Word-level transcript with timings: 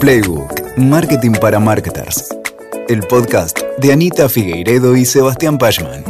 Playbook, 0.00 0.78
Marketing 0.78 1.32
para 1.32 1.60
Marketers. 1.60 2.34
El 2.88 3.00
podcast 3.00 3.58
de 3.76 3.92
Anita 3.92 4.30
Figueiredo 4.30 4.96
y 4.96 5.04
Sebastián 5.04 5.58
Pachman. 5.58 6.02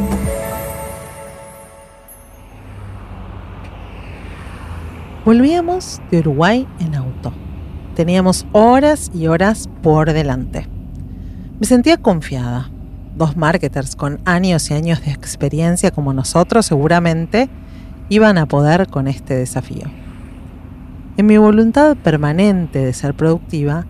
Volvíamos 5.25 6.01
de 6.09 6.19
Uruguay 6.19 6.65
en 6.79 6.95
auto. 6.95 7.33
Teníamos 7.93 8.45
horas 8.53 9.11
y 9.13 9.27
horas 9.27 9.67
por 9.83 10.13
delante. 10.13 10.69
Me 11.59 11.67
sentía 11.67 11.97
confiada. 11.97 12.71
Dos 13.17 13.35
marketers 13.35 13.97
con 13.97 14.21
años 14.23 14.71
y 14.71 14.73
años 14.73 15.03
de 15.03 15.11
experiencia 15.11 15.91
como 15.91 16.13
nosotros 16.13 16.65
seguramente 16.65 17.49
iban 18.07 18.37
a 18.37 18.45
poder 18.45 18.87
con 18.87 19.09
este 19.09 19.35
desafío. 19.35 20.00
En 21.17 21.25
mi 21.25 21.37
voluntad 21.37 21.97
permanente 21.97 22.79
de 22.79 22.93
ser 22.93 23.13
productiva, 23.13 23.85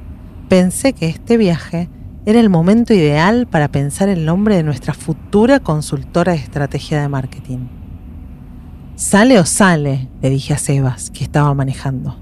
pensé 0.50 0.94
que 0.94 1.08
este 1.08 1.38
viaje 1.38 1.88
era 2.26 2.40
el 2.40 2.50
momento 2.50 2.96
ideal 2.96 3.48
para 3.48 3.68
pensar 3.68 4.10
el 4.10 4.26
nombre 4.26 4.56
de 4.56 4.64
nuestra 4.64 4.96
futura 4.96 5.60
consultora 5.60 6.34
de 6.34 6.40
estrategia 6.40 7.00
de 7.00 7.08
marketing. 7.08 7.68
Sale 8.96 9.40
o 9.40 9.46
sale, 9.46 10.10
le 10.22 10.30
dije 10.32 10.56
a 10.56 10.58
Sebas, 10.58 11.12
que 11.12 11.24
estaba 11.24 11.54
manejando. 11.54 12.18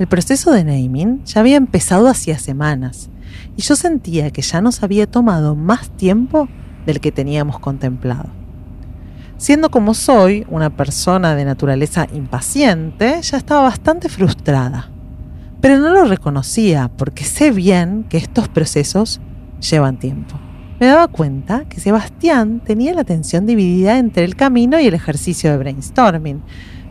El 0.00 0.08
proceso 0.08 0.50
de 0.50 0.64
naming 0.64 1.24
ya 1.24 1.40
había 1.40 1.56
empezado 1.56 2.08
hacía 2.08 2.38
semanas 2.38 3.10
y 3.56 3.62
yo 3.62 3.76
sentía 3.76 4.30
que 4.32 4.42
ya 4.42 4.60
nos 4.60 4.82
había 4.82 5.08
tomado 5.08 5.54
más 5.54 5.90
tiempo 5.90 6.48
del 6.86 7.00
que 7.00 7.12
teníamos 7.12 7.60
contemplado. 7.60 8.37
Siendo 9.38 9.70
como 9.70 9.94
soy 9.94 10.44
una 10.50 10.68
persona 10.68 11.36
de 11.36 11.44
naturaleza 11.44 12.08
impaciente, 12.12 13.22
ya 13.22 13.36
estaba 13.36 13.62
bastante 13.62 14.08
frustrada. 14.08 14.90
Pero 15.60 15.78
no 15.78 15.90
lo 15.90 16.06
reconocía 16.06 16.90
porque 16.96 17.24
sé 17.24 17.52
bien 17.52 18.04
que 18.08 18.16
estos 18.16 18.48
procesos 18.48 19.20
llevan 19.60 19.96
tiempo. 20.00 20.34
Me 20.80 20.86
daba 20.86 21.06
cuenta 21.06 21.66
que 21.68 21.78
Sebastián 21.78 22.60
tenía 22.64 22.92
la 22.94 23.02
atención 23.02 23.46
dividida 23.46 23.98
entre 23.98 24.24
el 24.24 24.34
camino 24.34 24.80
y 24.80 24.88
el 24.88 24.94
ejercicio 24.94 25.52
de 25.52 25.58
brainstorming, 25.58 26.42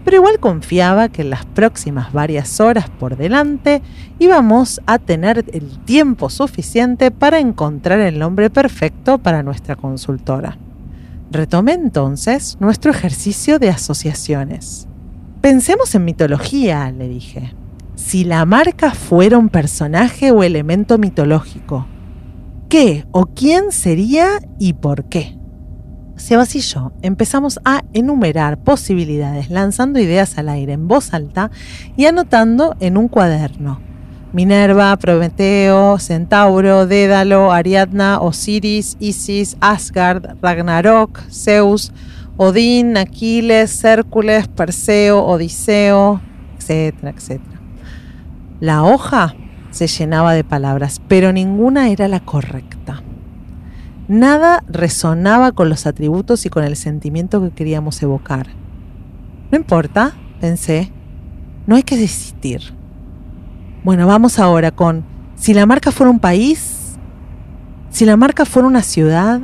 pero 0.06 0.18
igual 0.18 0.40
confiaba 0.40 1.10
que 1.10 1.24
en 1.24 1.32
las 1.32 1.46
próximas 1.46 2.14
varias 2.14 2.62
horas 2.62 2.90
por 2.90 3.18
delante 3.18 3.82
íbamos 4.20 4.80
a 4.86 5.00
tener 5.00 5.44
el 5.52 5.80
tiempo 5.84 6.30
suficiente 6.30 7.12
para 7.12 7.40
encontrar 7.40 8.00
el 8.00 8.20
nombre 8.20 8.50
perfecto 8.50 9.18
para 9.18 9.44
nuestra 9.44 9.76
consultora. 9.76 10.58
Retomé 11.30 11.74
entonces 11.74 12.58
nuestro 12.62 12.92
ejercicio 12.92 13.60
de 13.60 13.70
asociaciones. 13.70 14.88
Pensemos 15.42 15.94
en 15.94 16.06
mitología, 16.06 16.90
le 16.92 17.10
dije. 17.10 17.54
Si 17.96 18.24
la 18.24 18.46
marca 18.46 18.92
fuera 18.92 19.38
un 19.38 19.50
personaje 19.50 20.32
o 20.32 20.44
elemento 20.44 20.98
mitológico, 20.98 21.86
¿qué 22.70 23.06
o 23.12 23.26
quién 23.26 23.72
sería 23.72 24.40
y 24.58 24.74
por 24.74 25.06
qué? 25.06 25.38
Sebas 26.16 26.56
y 26.56 26.62
yo 26.62 26.94
empezamos 27.02 27.60
a 27.66 27.84
enumerar 27.94 28.64
posibilidades, 28.64 29.50
lanzando 29.50 30.00
ideas 30.00 30.38
al 30.38 30.50
aire 30.50 30.74
en 30.74 30.88
voz 30.88 31.14
alta 31.14 31.52
y 31.96 32.06
anotando 32.06 32.76
en 32.80 32.98
un 32.98 33.08
cuaderno 33.08 33.87
Minerva, 34.34 34.96
Prometeo, 34.98 35.98
Centauro, 36.00 36.86
Dédalo, 36.86 37.52
Ariadna, 37.52 38.20
Osiris, 38.20 38.98
Isis, 39.00 39.58
Asgard, 39.62 40.38
Ragnarok, 40.42 41.20
Zeus, 41.32 41.94
Odín, 42.36 42.98
Aquiles, 42.98 43.84
Hércules, 43.84 44.48
Perseo, 44.48 45.24
Odiseo, 45.26 46.22
etcétera, 46.58 47.12
etcétera. 47.12 47.60
La 48.60 48.84
hoja 48.84 49.36
se 49.72 49.88
llenaba 49.88 50.34
de 50.34 50.44
palabras, 50.44 51.02
pero 51.08 51.32
ninguna 51.32 51.90
era 51.90 52.08
la 52.08 52.20
correcta. 52.20 53.02
Nada 54.08 54.64
resonaba 54.68 55.52
con 55.52 55.70
los 55.70 55.86
atributos 55.86 56.46
y 56.46 56.50
con 56.50 56.64
el 56.64 56.76
sentimiento 56.76 57.42
que 57.42 57.52
queríamos 57.52 58.02
evocar. 58.02 58.48
No 59.52 59.58
importa, 59.58 60.14
pensé, 60.40 60.92
no 61.66 61.76
hay 61.76 61.84
que 61.84 61.98
desistir. 61.98 62.77
Bueno, 63.84 64.08
vamos 64.08 64.40
ahora 64.40 64.72
con 64.72 65.06
si 65.36 65.54
la 65.54 65.66
marca 65.66 65.92
fuera 65.92 66.10
un 66.10 66.20
país, 66.20 66.98
si 67.90 68.06
la 68.06 68.18
marca 68.18 68.44
fuera 68.46 68.68
una 68.68 68.82
ciudad, 68.82 69.40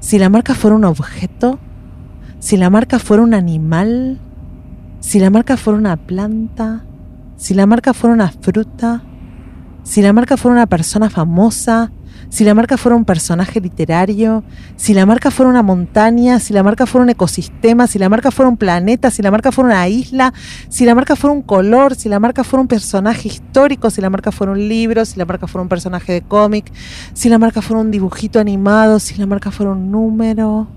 si 0.00 0.18
la 0.18 0.28
marca 0.28 0.54
fuera 0.54 0.76
un 0.76 0.84
objeto, 0.84 1.58
si 2.38 2.56
la 2.56 2.70
marca 2.70 2.98
fuera 2.98 3.22
un 3.22 3.34
animal, 3.34 4.20
si 5.00 5.18
la 5.18 5.30
marca 5.30 5.56
fuera 5.56 5.78
una 5.78 5.96
planta, 5.96 6.84
si 7.36 7.54
la 7.54 7.66
marca 7.66 7.92
fuera 7.92 8.14
una 8.14 8.28
fruta, 8.28 9.02
si 9.82 10.02
la 10.02 10.12
marca 10.12 10.36
fuera 10.36 10.56
una 10.56 10.66
persona 10.66 11.10
famosa, 11.10 11.90
si 12.32 12.44
la 12.44 12.54
marca 12.54 12.78
fuera 12.78 12.96
un 12.96 13.04
personaje 13.04 13.60
literario, 13.60 14.42
si 14.76 14.94
la 14.94 15.04
marca 15.04 15.30
fuera 15.30 15.50
una 15.50 15.62
montaña, 15.62 16.40
si 16.40 16.54
la 16.54 16.62
marca 16.62 16.86
fuera 16.86 17.02
un 17.02 17.10
ecosistema, 17.10 17.86
si 17.86 17.98
la 17.98 18.08
marca 18.08 18.30
fuera 18.30 18.48
un 18.48 18.56
planeta, 18.56 19.10
si 19.10 19.20
la 19.20 19.30
marca 19.30 19.52
fuera 19.52 19.68
una 19.68 19.86
isla, 19.86 20.32
si 20.70 20.86
la 20.86 20.94
marca 20.94 21.14
fuera 21.14 21.34
un 21.34 21.42
color, 21.42 21.94
si 21.94 22.08
la 22.08 22.18
marca 22.20 22.42
fuera 22.42 22.62
un 22.62 22.68
personaje 22.68 23.28
histórico, 23.28 23.90
si 23.90 24.00
la 24.00 24.08
marca 24.08 24.32
fuera 24.32 24.54
un 24.54 24.66
libro, 24.66 25.04
si 25.04 25.18
la 25.18 25.26
marca 25.26 25.46
fuera 25.46 25.60
un 25.60 25.68
personaje 25.68 26.14
de 26.14 26.22
cómic, 26.22 26.72
si 27.12 27.28
la 27.28 27.38
marca 27.38 27.60
fuera 27.60 27.82
un 27.82 27.90
dibujito 27.90 28.40
animado, 28.40 28.98
si 28.98 29.14
la 29.16 29.26
marca 29.26 29.50
fuera 29.50 29.72
un 29.72 29.90
número. 29.90 30.68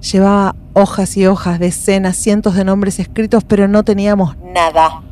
Llevaba 0.00 0.54
hojas 0.74 1.16
y 1.16 1.26
hojas, 1.26 1.58
decenas, 1.58 2.16
cientos 2.16 2.54
de 2.54 2.64
nombres 2.64 3.00
escritos, 3.00 3.42
pero 3.42 3.66
no 3.66 3.82
teníamos 3.82 4.36
nada. 4.54 5.02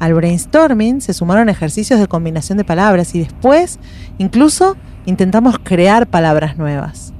Al 0.00 0.14
brainstorming 0.14 1.02
se 1.02 1.12
sumaron 1.12 1.50
ejercicios 1.50 2.00
de 2.00 2.08
combinación 2.08 2.56
de 2.56 2.64
palabras 2.64 3.14
y 3.14 3.18
después 3.18 3.78
incluso 4.16 4.76
intentamos 5.04 5.58
crear 5.62 6.06
palabras 6.06 6.56
nuevas. 6.56 7.12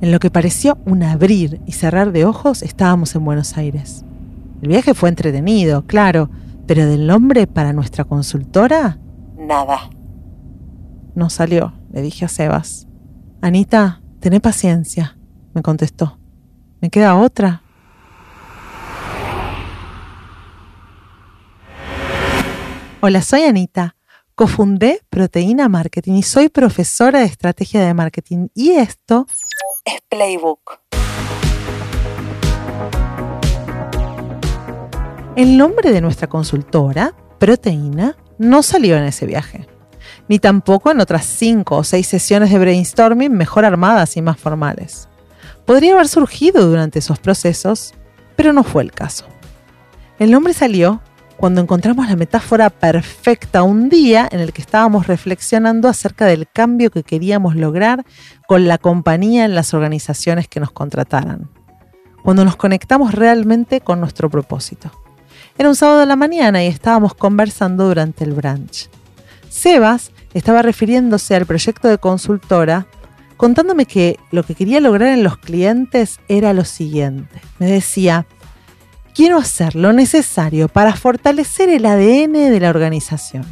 En 0.00 0.12
lo 0.12 0.20
que 0.20 0.30
pareció 0.30 0.78
un 0.86 1.02
abrir 1.02 1.60
y 1.66 1.72
cerrar 1.72 2.12
de 2.12 2.24
ojos 2.24 2.62
estábamos 2.62 3.16
en 3.16 3.24
Buenos 3.24 3.56
Aires. 3.56 4.04
El 4.62 4.68
viaje 4.68 4.94
fue 4.94 5.08
entretenido, 5.08 5.86
claro, 5.86 6.30
pero 6.68 6.86
del 6.86 7.08
nombre 7.08 7.48
para 7.48 7.72
nuestra 7.72 8.04
consultora, 8.04 8.98
nada. 9.36 9.90
No 11.16 11.30
salió, 11.30 11.72
le 11.92 12.00
dije 12.00 12.24
a 12.24 12.28
Sebas. 12.28 12.86
Anita, 13.42 14.02
tené 14.20 14.38
paciencia, 14.38 15.18
me 15.52 15.62
contestó. 15.62 16.18
¿Me 16.80 16.90
queda 16.90 17.16
otra? 17.16 17.63
Hola, 23.06 23.20
soy 23.20 23.42
Anita. 23.42 23.96
Cofundé 24.34 25.02
Proteína 25.10 25.68
Marketing 25.68 26.14
y 26.14 26.22
soy 26.22 26.48
profesora 26.48 27.18
de 27.18 27.26
estrategia 27.26 27.84
de 27.84 27.92
marketing. 27.92 28.48
Y 28.54 28.70
esto 28.70 29.26
es 29.84 30.00
Playbook. 30.08 30.80
El 35.36 35.58
nombre 35.58 35.92
de 35.92 36.00
nuestra 36.00 36.28
consultora, 36.28 37.14
Proteína, 37.38 38.16
no 38.38 38.62
salió 38.62 38.96
en 38.96 39.04
ese 39.04 39.26
viaje, 39.26 39.68
ni 40.26 40.38
tampoco 40.38 40.90
en 40.90 41.00
otras 41.00 41.26
cinco 41.26 41.76
o 41.76 41.84
seis 41.84 42.06
sesiones 42.06 42.50
de 42.50 42.58
brainstorming 42.58 43.32
mejor 43.34 43.66
armadas 43.66 44.16
y 44.16 44.22
más 44.22 44.38
formales. 44.38 45.10
Podría 45.66 45.92
haber 45.92 46.08
surgido 46.08 46.66
durante 46.66 47.00
esos 47.00 47.18
procesos, 47.18 47.92
pero 48.34 48.54
no 48.54 48.64
fue 48.64 48.82
el 48.82 48.92
caso. 48.92 49.26
El 50.18 50.30
nombre 50.30 50.54
salió 50.54 51.02
cuando 51.36 51.60
encontramos 51.60 52.08
la 52.08 52.16
metáfora 52.16 52.70
perfecta 52.70 53.62
un 53.62 53.88
día 53.88 54.28
en 54.30 54.40
el 54.40 54.52
que 54.52 54.62
estábamos 54.62 55.06
reflexionando 55.06 55.88
acerca 55.88 56.26
del 56.26 56.48
cambio 56.48 56.90
que 56.90 57.02
queríamos 57.02 57.56
lograr 57.56 58.04
con 58.46 58.68
la 58.68 58.78
compañía 58.78 59.44
en 59.44 59.54
las 59.54 59.74
organizaciones 59.74 60.48
que 60.48 60.60
nos 60.60 60.70
contrataran. 60.70 61.48
Cuando 62.22 62.44
nos 62.44 62.56
conectamos 62.56 63.14
realmente 63.14 63.80
con 63.80 64.00
nuestro 64.00 64.30
propósito. 64.30 64.90
Era 65.58 65.68
un 65.68 65.76
sábado 65.76 66.00
de 66.00 66.06
la 66.06 66.16
mañana 66.16 66.64
y 66.64 66.66
estábamos 66.66 67.14
conversando 67.14 67.86
durante 67.86 68.24
el 68.24 68.32
brunch. 68.32 68.88
Sebas 69.48 70.10
estaba 70.32 70.62
refiriéndose 70.62 71.36
al 71.36 71.46
proyecto 71.46 71.88
de 71.88 71.98
consultora 71.98 72.86
contándome 73.36 73.86
que 73.86 74.18
lo 74.30 74.42
que 74.42 74.54
quería 74.54 74.80
lograr 74.80 75.10
en 75.10 75.22
los 75.22 75.36
clientes 75.36 76.18
era 76.28 76.52
lo 76.52 76.64
siguiente. 76.64 77.40
Me 77.58 77.66
decía, 77.66 78.26
quiero 79.14 79.38
hacer 79.38 79.76
lo 79.76 79.92
necesario 79.92 80.68
para 80.68 80.94
fortalecer 80.96 81.68
el 81.68 81.86
ADN 81.86 82.32
de 82.32 82.60
la 82.60 82.70
organización. 82.70 83.44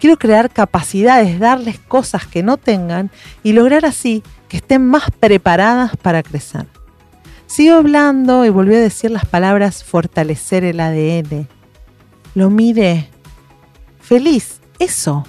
Quiero 0.00 0.18
crear 0.18 0.50
capacidades, 0.50 1.38
darles 1.38 1.78
cosas 1.78 2.26
que 2.26 2.42
no 2.42 2.56
tengan 2.56 3.10
y 3.42 3.52
lograr 3.52 3.84
así 3.84 4.22
que 4.48 4.58
estén 4.58 4.86
más 4.86 5.10
preparadas 5.20 5.96
para 5.96 6.22
crecer. 6.22 6.66
Sigo 7.46 7.76
hablando 7.76 8.44
y 8.44 8.50
volví 8.50 8.74
a 8.74 8.80
decir 8.80 9.10
las 9.10 9.24
palabras 9.24 9.84
fortalecer 9.84 10.64
el 10.64 10.80
ADN. 10.80 11.48
Lo 12.34 12.50
miré. 12.50 13.08
Feliz, 14.00 14.60
eso. 14.78 15.24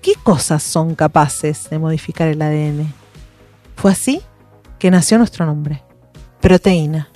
¿Qué 0.00 0.14
cosas 0.22 0.62
son 0.62 0.94
capaces 0.94 1.68
de 1.68 1.78
modificar 1.78 2.28
el 2.28 2.40
ADN? 2.40 2.92
Fue 3.76 3.92
así 3.92 4.22
que 4.78 4.90
nació 4.90 5.18
nuestro 5.18 5.46
nombre, 5.46 5.82
proteína. 6.40 7.08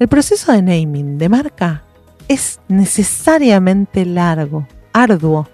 El 0.00 0.08
proceso 0.08 0.50
de 0.50 0.62
naming 0.62 1.18
de 1.18 1.28
marca 1.28 1.84
es 2.26 2.58
necesariamente 2.68 4.06
largo, 4.06 4.66
arduo, 4.94 5.46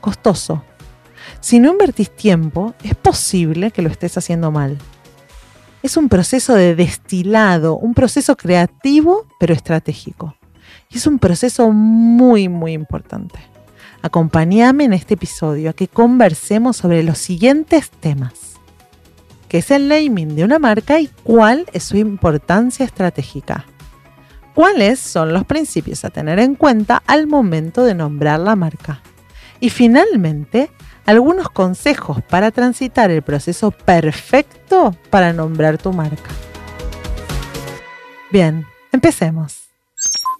costoso. 0.00 0.64
Si 1.40 1.58
no 1.58 1.72
invertís 1.72 2.10
tiempo, 2.10 2.72
es 2.82 2.94
posible 2.94 3.70
que 3.70 3.82
lo 3.82 3.90
estés 3.90 4.16
haciendo 4.16 4.50
mal. 4.50 4.78
Es 5.82 5.98
un 5.98 6.08
proceso 6.08 6.54
de 6.54 6.74
destilado, 6.74 7.76
un 7.76 7.92
proceso 7.92 8.34
creativo 8.34 9.26
pero 9.38 9.52
estratégico. 9.52 10.34
Y 10.88 10.96
es 10.96 11.06
un 11.06 11.18
proceso 11.18 11.70
muy, 11.70 12.48
muy 12.48 12.72
importante. 12.72 13.40
Acompáñame 14.00 14.84
en 14.84 14.94
este 14.94 15.14
episodio 15.14 15.68
a 15.68 15.74
que 15.74 15.86
conversemos 15.86 16.78
sobre 16.78 17.02
los 17.02 17.18
siguientes 17.18 17.90
temas. 17.90 18.49
¿Qué 19.50 19.58
es 19.58 19.72
el 19.72 19.88
naming 19.88 20.36
de 20.36 20.44
una 20.44 20.60
marca 20.60 21.00
y 21.00 21.08
cuál 21.24 21.66
es 21.72 21.82
su 21.82 21.96
importancia 21.96 22.86
estratégica? 22.86 23.64
¿Cuáles 24.54 25.00
son 25.00 25.32
los 25.32 25.44
principios 25.44 26.04
a 26.04 26.10
tener 26.10 26.38
en 26.38 26.54
cuenta 26.54 27.02
al 27.04 27.26
momento 27.26 27.82
de 27.82 27.96
nombrar 27.96 28.38
la 28.38 28.54
marca? 28.54 29.02
Y 29.58 29.70
finalmente, 29.70 30.70
algunos 31.04 31.50
consejos 31.50 32.22
para 32.22 32.52
transitar 32.52 33.10
el 33.10 33.22
proceso 33.22 33.72
perfecto 33.72 34.94
para 35.10 35.32
nombrar 35.32 35.78
tu 35.78 35.92
marca. 35.92 36.30
Bien, 38.30 38.64
empecemos. 38.92 39.62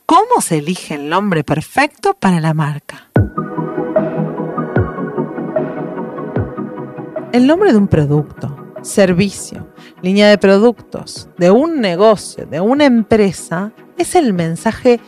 ¿Cómo 0.07 0.41
se 0.41 0.59
elige 0.59 0.95
el 0.95 1.09
nombre 1.09 1.43
perfecto 1.43 2.15
para 2.15 2.39
la 2.39 2.55
marca? 2.55 3.11
El 7.33 7.49
nombre 7.49 7.73
de 7.73 7.79
un 7.79 7.89
producto, 7.89 8.60
servicio, 8.83 9.69
línea 10.03 10.29
de 10.29 10.39
productos, 10.39 11.29
de 11.39 11.51
un 11.51 11.81
negocio, 11.81 12.47
de 12.47 12.61
una 12.61 12.85
empresa, 12.85 13.73
es 13.99 14.15
el 14.15 14.33
mensaje 14.33 15.01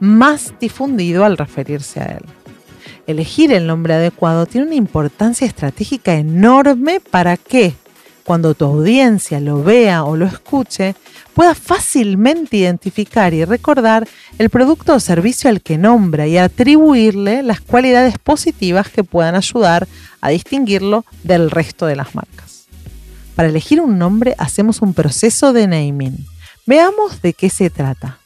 más 0.00 0.54
difundido 0.58 1.24
al 1.24 1.36
referirse 1.36 2.00
a 2.00 2.06
él. 2.06 2.24
Elegir 3.06 3.52
el 3.52 3.66
nombre 3.66 3.94
adecuado 3.94 4.46
tiene 4.46 4.66
una 4.66 4.76
importancia 4.76 5.46
estratégica 5.46 6.14
enorme 6.14 7.00
para 7.00 7.36
que, 7.36 7.74
cuando 8.24 8.54
tu 8.54 8.64
audiencia 8.64 9.40
lo 9.40 9.62
vea 9.62 10.04
o 10.04 10.16
lo 10.16 10.26
escuche, 10.26 10.94
pueda 11.34 11.54
fácilmente 11.54 12.56
identificar 12.58 13.34
y 13.34 13.44
recordar 13.44 14.06
el 14.38 14.50
producto 14.50 14.94
o 14.94 15.00
servicio 15.00 15.50
al 15.50 15.62
que 15.62 15.78
nombra 15.78 16.26
y 16.26 16.38
atribuirle 16.38 17.42
las 17.42 17.60
cualidades 17.60 18.18
positivas 18.18 18.88
que 18.88 19.04
puedan 19.04 19.34
ayudar 19.34 19.88
a 20.20 20.28
distinguirlo 20.30 21.04
del 21.22 21.50
resto 21.50 21.86
de 21.86 21.96
las 21.96 22.14
marcas. 22.14 22.49
Para 23.34 23.48
elegir 23.48 23.80
un 23.80 23.98
nombre 23.98 24.34
hacemos 24.38 24.82
un 24.82 24.94
proceso 24.94 25.52
de 25.52 25.66
naming. 25.66 26.26
Veamos 26.66 27.22
de 27.22 27.32
qué 27.32 27.50
se 27.50 27.70
trata. 27.70 28.18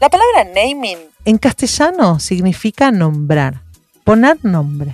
La 0.00 0.08
palabra 0.08 0.44
naming 0.54 0.98
en 1.24 1.38
castellano 1.38 2.20
significa 2.20 2.90
nombrar, 2.90 3.62
poner 4.04 4.38
nombre. 4.44 4.92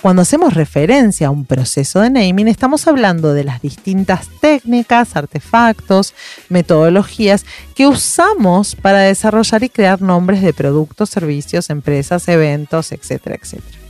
Cuando 0.00 0.22
hacemos 0.22 0.54
referencia 0.54 1.28
a 1.28 1.30
un 1.30 1.44
proceso 1.44 2.00
de 2.00 2.10
naming, 2.10 2.48
estamos 2.48 2.88
hablando 2.88 3.34
de 3.34 3.44
las 3.44 3.62
distintas 3.62 4.28
técnicas, 4.40 5.14
artefactos, 5.14 6.14
metodologías 6.48 7.46
que 7.76 7.86
usamos 7.86 8.74
para 8.74 9.00
desarrollar 9.00 9.62
y 9.62 9.68
crear 9.68 10.02
nombres 10.02 10.42
de 10.42 10.52
productos, 10.52 11.10
servicios, 11.10 11.70
empresas, 11.70 12.26
eventos, 12.26 12.90
etcétera, 12.90 13.36
etcétera. 13.40 13.81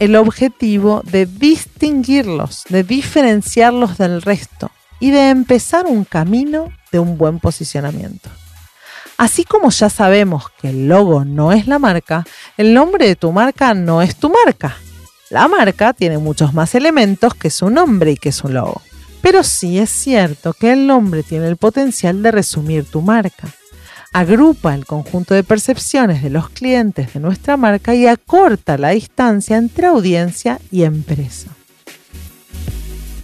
El 0.00 0.16
objetivo 0.16 1.02
de 1.04 1.26
distinguirlos, 1.26 2.64
de 2.68 2.82
diferenciarlos 2.82 3.98
del 3.98 4.22
resto 4.22 4.72
y 4.98 5.10
de 5.10 5.28
empezar 5.28 5.86
un 5.86 6.04
camino 6.04 6.72
de 6.90 6.98
un 6.98 7.18
buen 7.18 7.38
posicionamiento. 7.38 8.30
Así 9.18 9.44
como 9.44 9.68
ya 9.68 9.90
sabemos 9.90 10.46
que 10.60 10.70
el 10.70 10.88
logo 10.88 11.26
no 11.26 11.52
es 11.52 11.66
la 11.66 11.78
marca, 11.78 12.24
el 12.56 12.72
nombre 12.72 13.06
de 13.06 13.14
tu 13.14 13.30
marca 13.30 13.74
no 13.74 14.00
es 14.00 14.16
tu 14.16 14.30
marca. 14.30 14.74
La 15.28 15.46
marca 15.46 15.92
tiene 15.92 16.16
muchos 16.16 16.54
más 16.54 16.74
elementos 16.74 17.34
que 17.34 17.50
su 17.50 17.68
nombre 17.68 18.12
y 18.12 18.16
que 18.16 18.32
su 18.32 18.48
logo. 18.48 18.80
Pero 19.20 19.42
sí 19.42 19.78
es 19.78 19.90
cierto 19.90 20.54
que 20.54 20.72
el 20.72 20.86
nombre 20.86 21.22
tiene 21.22 21.46
el 21.46 21.58
potencial 21.58 22.22
de 22.22 22.30
resumir 22.30 22.86
tu 22.86 23.02
marca. 23.02 23.48
Agrupa 24.12 24.74
el 24.74 24.86
conjunto 24.86 25.34
de 25.34 25.44
percepciones 25.44 26.20
de 26.20 26.30
los 26.30 26.50
clientes 26.50 27.14
de 27.14 27.20
nuestra 27.20 27.56
marca 27.56 27.94
y 27.94 28.08
acorta 28.08 28.76
la 28.76 28.88
distancia 28.88 29.56
entre 29.56 29.86
audiencia 29.86 30.58
y 30.72 30.82
empresa. 30.82 31.50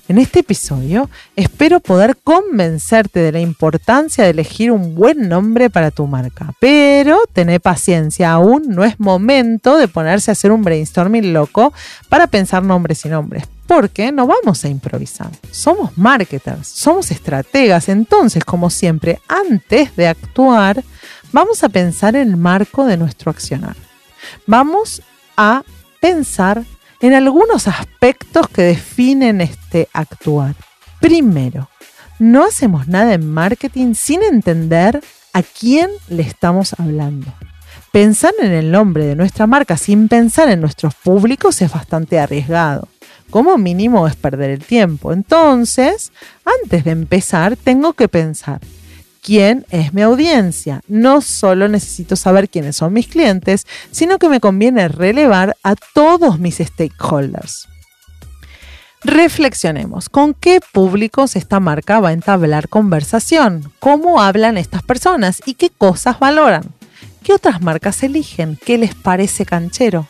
En 0.06 0.18
este 0.18 0.38
episodio 0.40 1.10
espero 1.34 1.80
poder 1.80 2.16
convencerte 2.22 3.18
de 3.18 3.32
la 3.32 3.40
importancia 3.40 4.22
de 4.22 4.30
elegir 4.30 4.70
un 4.70 4.94
buen 4.94 5.28
nombre 5.28 5.70
para 5.70 5.90
tu 5.90 6.06
marca, 6.06 6.54
pero 6.60 7.18
tené 7.32 7.58
paciencia, 7.58 8.30
aún 8.30 8.62
no 8.68 8.84
es 8.84 9.00
momento 9.00 9.76
de 9.76 9.88
ponerse 9.88 10.30
a 10.30 10.32
hacer 10.32 10.52
un 10.52 10.62
brainstorming 10.62 11.32
loco 11.32 11.72
para 12.08 12.28
pensar 12.28 12.62
nombres 12.62 13.04
y 13.04 13.08
nombres, 13.08 13.42
porque 13.66 14.12
no 14.12 14.26
vamos 14.26 14.64
a 14.64 14.68
improvisar. 14.68 15.30
Somos 15.50 15.96
marketers, 15.96 16.68
somos 16.68 17.10
estrategas, 17.10 17.88
entonces 17.88 18.44
como 18.44 18.70
siempre, 18.70 19.20
antes 19.28 19.94
de 19.96 20.08
actuar, 20.08 20.82
vamos 21.32 21.64
a 21.64 21.68
pensar 21.68 22.16
en 22.16 22.28
el 22.28 22.36
marco 22.36 22.86
de 22.86 22.96
nuestro 22.96 23.30
accionar. 23.30 23.76
Vamos 24.46 25.02
a 25.36 25.62
pensar 26.00 26.64
en 27.00 27.12
algunos 27.14 27.68
aspectos 27.68 28.48
que 28.48 28.62
definen 28.62 29.40
este 29.40 29.88
actuar. 29.92 30.54
Primero, 31.00 31.68
no 32.18 32.44
hacemos 32.44 32.88
nada 32.88 33.12
en 33.14 33.30
marketing 33.30 33.94
sin 33.94 34.22
entender 34.22 35.02
a 35.32 35.42
quién 35.42 35.90
le 36.08 36.22
estamos 36.22 36.74
hablando. 36.78 37.32
Pensar 37.92 38.32
en 38.40 38.52
el 38.52 38.70
nombre 38.70 39.04
de 39.04 39.16
nuestra 39.16 39.46
marca 39.46 39.76
sin 39.76 40.08
pensar 40.08 40.48
en 40.48 40.60
nuestros 40.60 40.94
públicos 40.94 41.60
es 41.60 41.70
bastante 41.70 42.18
arriesgado. 42.18 42.88
Como 43.30 43.58
mínimo 43.58 44.06
es 44.06 44.16
perder 44.16 44.50
el 44.50 44.64
tiempo. 44.64 45.12
Entonces, 45.12 46.12
antes 46.44 46.84
de 46.84 46.90
empezar, 46.92 47.56
tengo 47.56 47.92
que 47.92 48.08
pensar, 48.08 48.60
quién 49.26 49.66
es 49.70 49.92
mi 49.92 50.02
audiencia. 50.02 50.82
No 50.86 51.20
solo 51.20 51.66
necesito 51.66 52.14
saber 52.14 52.48
quiénes 52.48 52.76
son 52.76 52.92
mis 52.92 53.08
clientes, 53.08 53.66
sino 53.90 54.18
que 54.18 54.28
me 54.28 54.38
conviene 54.38 54.86
relevar 54.86 55.56
a 55.64 55.74
todos 55.74 56.38
mis 56.38 56.58
stakeholders. 56.58 57.66
Reflexionemos, 59.02 60.08
¿con 60.08 60.32
qué 60.32 60.60
públicos 60.72 61.34
esta 61.34 61.60
marca 61.60 62.00
va 62.00 62.10
a 62.10 62.12
entablar 62.12 62.68
conversación? 62.68 63.72
¿Cómo 63.80 64.20
hablan 64.20 64.56
estas 64.56 64.82
personas 64.82 65.42
y 65.44 65.54
qué 65.54 65.70
cosas 65.70 66.20
valoran? 66.20 66.64
¿Qué 67.24 67.32
otras 67.32 67.60
marcas 67.60 68.04
eligen? 68.04 68.58
¿Qué 68.64 68.78
les 68.78 68.94
parece 68.94 69.44
canchero? 69.44 70.06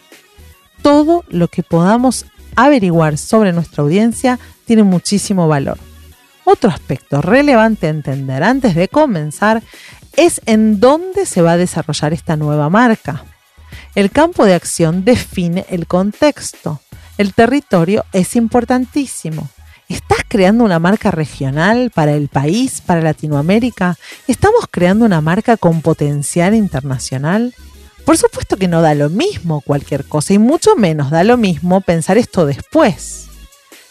Todo 0.82 1.24
lo 1.28 1.48
que 1.48 1.62
podamos 1.62 2.26
averiguar 2.56 3.18
sobre 3.18 3.52
nuestra 3.52 3.82
audiencia 3.82 4.38
tiene 4.64 4.82
muchísimo 4.82 5.46
valor. 5.46 5.78
Otro 6.44 6.70
aspecto 6.70 7.20
relevante 7.20 7.86
a 7.86 7.90
entender 7.90 8.42
antes 8.42 8.74
de 8.74 8.88
comenzar 8.88 9.62
es 10.16 10.40
en 10.46 10.80
dónde 10.80 11.26
se 11.26 11.42
va 11.42 11.52
a 11.52 11.56
desarrollar 11.56 12.12
esta 12.12 12.36
nueva 12.36 12.70
marca. 12.70 13.24
El 13.94 14.10
campo 14.10 14.44
de 14.44 14.54
acción 14.54 15.04
define 15.04 15.66
el 15.68 15.86
contexto. 15.86 16.80
El 17.18 17.34
territorio 17.34 18.04
es 18.12 18.36
importantísimo. 18.36 19.48
¿Estás 19.88 20.18
creando 20.26 20.64
una 20.64 20.78
marca 20.78 21.10
regional 21.10 21.90
para 21.94 22.12
el 22.12 22.28
país, 22.28 22.80
para 22.80 23.00
Latinoamérica? 23.00 23.96
¿Estamos 24.26 24.64
creando 24.70 25.04
una 25.04 25.20
marca 25.20 25.56
con 25.56 25.80
potencial 25.80 26.54
internacional? 26.54 27.54
Por 28.06 28.16
supuesto 28.16 28.56
que 28.56 28.68
no 28.68 28.82
da 28.82 28.94
lo 28.94 29.10
mismo 29.10 29.60
cualquier 29.62 30.04
cosa 30.04 30.32
y 30.32 30.38
mucho 30.38 30.76
menos 30.76 31.10
da 31.10 31.24
lo 31.24 31.36
mismo 31.36 31.80
pensar 31.80 32.16
esto 32.16 32.46
después. 32.46 33.26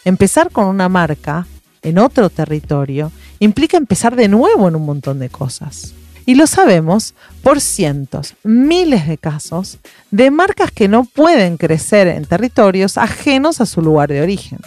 Empezar 0.06 0.50
con 0.50 0.64
una 0.68 0.88
marca 0.88 1.46
en 1.82 1.98
otro 1.98 2.30
territorio 2.30 3.12
implica 3.40 3.76
empezar 3.76 4.16
de 4.16 4.28
nuevo 4.28 4.68
en 4.68 4.74
un 4.74 4.86
montón 4.86 5.18
de 5.18 5.28
cosas. 5.28 5.92
Y 6.24 6.34
lo 6.34 6.46
sabemos 6.46 7.12
por 7.42 7.60
cientos, 7.60 8.36
miles 8.42 9.06
de 9.06 9.18
casos 9.18 9.78
de 10.10 10.30
marcas 10.30 10.72
que 10.72 10.88
no 10.88 11.04
pueden 11.04 11.58
crecer 11.58 12.08
en 12.08 12.24
territorios 12.24 12.96
ajenos 12.96 13.60
a 13.60 13.66
su 13.66 13.82
lugar 13.82 14.08
de 14.08 14.22
origen. 14.22 14.60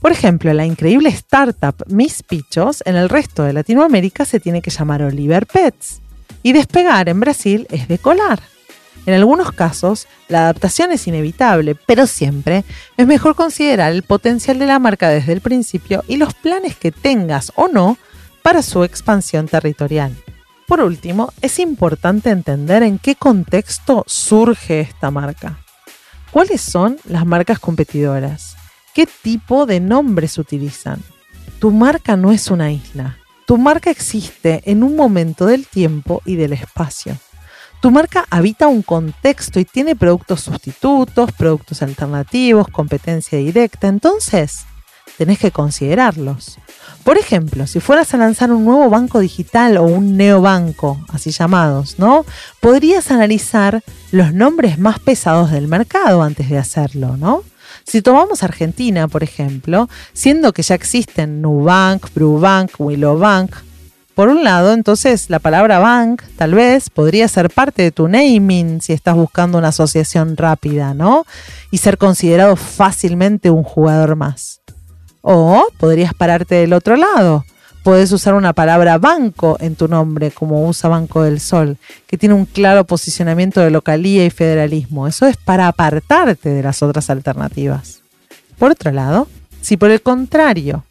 Por 0.00 0.12
ejemplo, 0.12 0.52
la 0.52 0.66
increíble 0.66 1.08
startup 1.08 1.82
Miss 1.88 2.22
Pichos 2.22 2.84
en 2.86 2.94
el 2.94 3.08
resto 3.08 3.42
de 3.42 3.54
Latinoamérica 3.54 4.24
se 4.24 4.38
tiene 4.38 4.62
que 4.62 4.70
llamar 4.70 5.02
Oliver 5.02 5.48
Pets. 5.48 6.00
Y 6.44 6.52
despegar 6.52 7.08
en 7.08 7.18
Brasil 7.18 7.66
es 7.68 7.88
decolar. 7.88 8.51
En 9.04 9.14
algunos 9.14 9.50
casos, 9.52 10.06
la 10.28 10.42
adaptación 10.42 10.92
es 10.92 11.06
inevitable, 11.08 11.74
pero 11.74 12.06
siempre 12.06 12.64
es 12.96 13.06
mejor 13.06 13.34
considerar 13.34 13.92
el 13.92 14.04
potencial 14.04 14.58
de 14.58 14.66
la 14.66 14.78
marca 14.78 15.08
desde 15.08 15.32
el 15.32 15.40
principio 15.40 16.04
y 16.06 16.16
los 16.16 16.34
planes 16.34 16.76
que 16.76 16.92
tengas 16.92 17.52
o 17.56 17.68
no 17.68 17.98
para 18.42 18.62
su 18.62 18.84
expansión 18.84 19.48
territorial. 19.48 20.16
Por 20.68 20.80
último, 20.80 21.32
es 21.40 21.58
importante 21.58 22.30
entender 22.30 22.82
en 22.82 22.98
qué 22.98 23.16
contexto 23.16 24.04
surge 24.06 24.80
esta 24.80 25.10
marca. 25.10 25.58
¿Cuáles 26.30 26.60
son 26.60 26.96
las 27.04 27.26
marcas 27.26 27.58
competidoras? 27.58 28.56
¿Qué 28.94 29.06
tipo 29.06 29.66
de 29.66 29.80
nombres 29.80 30.38
utilizan? 30.38 31.02
Tu 31.58 31.70
marca 31.70 32.16
no 32.16 32.32
es 32.32 32.50
una 32.50 32.70
isla. 32.70 33.18
Tu 33.46 33.58
marca 33.58 33.90
existe 33.90 34.62
en 34.64 34.82
un 34.82 34.96
momento 34.96 35.46
del 35.46 35.66
tiempo 35.66 36.22
y 36.24 36.36
del 36.36 36.52
espacio. 36.52 37.18
Tu 37.82 37.90
marca 37.90 38.24
habita 38.30 38.68
un 38.68 38.82
contexto 38.82 39.58
y 39.58 39.64
tiene 39.64 39.96
productos 39.96 40.42
sustitutos, 40.42 41.32
productos 41.32 41.82
alternativos, 41.82 42.68
competencia 42.68 43.38
directa. 43.38 43.88
Entonces, 43.88 44.60
tenés 45.18 45.40
que 45.40 45.50
considerarlos. 45.50 46.58
Por 47.02 47.18
ejemplo, 47.18 47.66
si 47.66 47.80
fueras 47.80 48.14
a 48.14 48.18
lanzar 48.18 48.52
un 48.52 48.64
nuevo 48.64 48.88
banco 48.88 49.18
digital 49.18 49.78
o 49.78 49.82
un 49.82 50.16
neobanco, 50.16 51.04
así 51.08 51.32
llamados, 51.32 51.98
¿no? 51.98 52.24
Podrías 52.60 53.10
analizar 53.10 53.82
los 54.12 54.32
nombres 54.32 54.78
más 54.78 55.00
pesados 55.00 55.50
del 55.50 55.66
mercado 55.66 56.22
antes 56.22 56.48
de 56.50 56.58
hacerlo, 56.58 57.16
¿no? 57.16 57.42
Si 57.84 58.00
tomamos 58.00 58.44
Argentina, 58.44 59.08
por 59.08 59.24
ejemplo, 59.24 59.88
siendo 60.12 60.52
que 60.52 60.62
ya 60.62 60.76
existen 60.76 61.42
Nubank, 61.42 62.14
Brubank, 62.14 62.78
Willowbank, 62.78 63.56
por 64.14 64.28
un 64.28 64.44
lado, 64.44 64.72
entonces 64.72 65.30
la 65.30 65.38
palabra 65.38 65.78
bank 65.78 66.22
tal 66.36 66.54
vez 66.54 66.90
podría 66.90 67.28
ser 67.28 67.48
parte 67.50 67.82
de 67.82 67.92
tu 67.92 68.08
naming 68.08 68.80
si 68.82 68.92
estás 68.92 69.14
buscando 69.14 69.58
una 69.58 69.68
asociación 69.68 70.36
rápida, 70.36 70.92
¿no? 70.92 71.24
Y 71.70 71.78
ser 71.78 71.96
considerado 71.96 72.56
fácilmente 72.56 73.50
un 73.50 73.62
jugador 73.62 74.16
más. 74.16 74.60
O 75.22 75.66
podrías 75.78 76.14
pararte 76.14 76.56
del 76.56 76.72
otro 76.72 76.96
lado. 76.96 77.44
Puedes 77.82 78.12
usar 78.12 78.34
una 78.34 78.52
palabra 78.52 78.98
banco 78.98 79.56
en 79.60 79.74
tu 79.74 79.88
nombre, 79.88 80.30
como 80.30 80.68
usa 80.68 80.88
Banco 80.88 81.22
del 81.22 81.40
Sol, 81.40 81.78
que 82.06 82.16
tiene 82.16 82.34
un 82.34 82.44
claro 82.44 82.84
posicionamiento 82.84 83.60
de 83.60 83.70
localía 83.70 84.24
y 84.24 84.30
federalismo. 84.30 85.08
Eso 85.08 85.26
es 85.26 85.36
para 85.36 85.66
apartarte 85.66 86.50
de 86.50 86.62
las 86.62 86.82
otras 86.82 87.10
alternativas. 87.10 88.02
Por 88.56 88.70
otro 88.70 88.92
lado, 88.92 89.26
si 89.62 89.76
por 89.76 89.90
el 89.90 90.00
contrario 90.00 90.84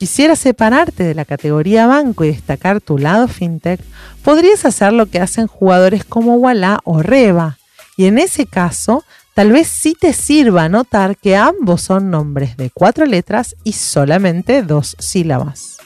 quisieras 0.00 0.38
separarte 0.38 1.04
de 1.04 1.14
la 1.14 1.26
categoría 1.26 1.86
banco 1.86 2.24
y 2.24 2.28
destacar 2.28 2.80
tu 2.80 2.96
lado 2.96 3.28
fintech, 3.28 3.82
podrías 4.24 4.64
hacer 4.64 4.94
lo 4.94 5.04
que 5.04 5.20
hacen 5.20 5.46
jugadores 5.46 6.06
como 6.06 6.36
Walla 6.36 6.80
o 6.84 7.02
Reba. 7.02 7.58
Y 7.98 8.06
en 8.06 8.16
ese 8.16 8.46
caso, 8.46 9.04
tal 9.34 9.52
vez 9.52 9.68
sí 9.68 9.94
te 10.00 10.14
sirva 10.14 10.70
notar 10.70 11.18
que 11.18 11.36
ambos 11.36 11.82
son 11.82 12.10
nombres 12.10 12.56
de 12.56 12.70
cuatro 12.70 13.04
letras 13.04 13.56
y 13.62 13.74
solamente 13.74 14.62
dos 14.62 14.96
sílabas. 14.98 15.76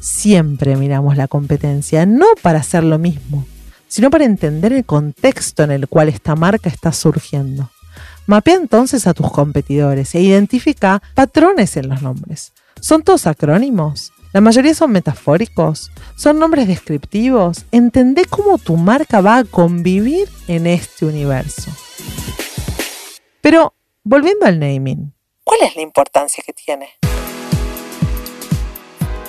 Siempre 0.00 0.74
miramos 0.76 1.18
la 1.18 1.28
competencia, 1.28 2.06
no 2.06 2.28
para 2.40 2.60
hacer 2.60 2.84
lo 2.84 2.98
mismo, 2.98 3.46
sino 3.86 4.08
para 4.08 4.24
entender 4.24 4.72
el 4.72 4.86
contexto 4.86 5.62
en 5.62 5.72
el 5.72 5.88
cual 5.88 6.08
esta 6.08 6.36
marca 6.36 6.70
está 6.70 6.90
surgiendo. 6.90 7.70
Mapea 8.26 8.54
entonces 8.54 9.06
a 9.06 9.12
tus 9.12 9.30
competidores 9.30 10.14
e 10.14 10.22
identifica 10.22 11.02
patrones 11.14 11.76
en 11.76 11.90
los 11.90 12.00
nombres. 12.00 12.54
¿Son 12.80 13.02
todos 13.02 13.26
acrónimos? 13.26 14.12
La 14.32 14.40
mayoría 14.40 14.74
son 14.74 14.92
metafóricos, 14.92 15.90
son 16.14 16.38
nombres 16.38 16.68
descriptivos. 16.68 17.64
Entendé 17.72 18.26
cómo 18.26 18.58
tu 18.58 18.76
marca 18.76 19.20
va 19.20 19.38
a 19.38 19.44
convivir 19.44 20.28
en 20.46 20.66
este 20.66 21.06
universo. 21.06 21.70
Pero, 23.40 23.74
volviendo 24.04 24.44
al 24.44 24.58
naming, 24.58 25.14
¿cuál 25.42 25.60
es 25.62 25.74
la 25.74 25.82
importancia 25.82 26.44
que 26.46 26.52
tiene? 26.52 26.88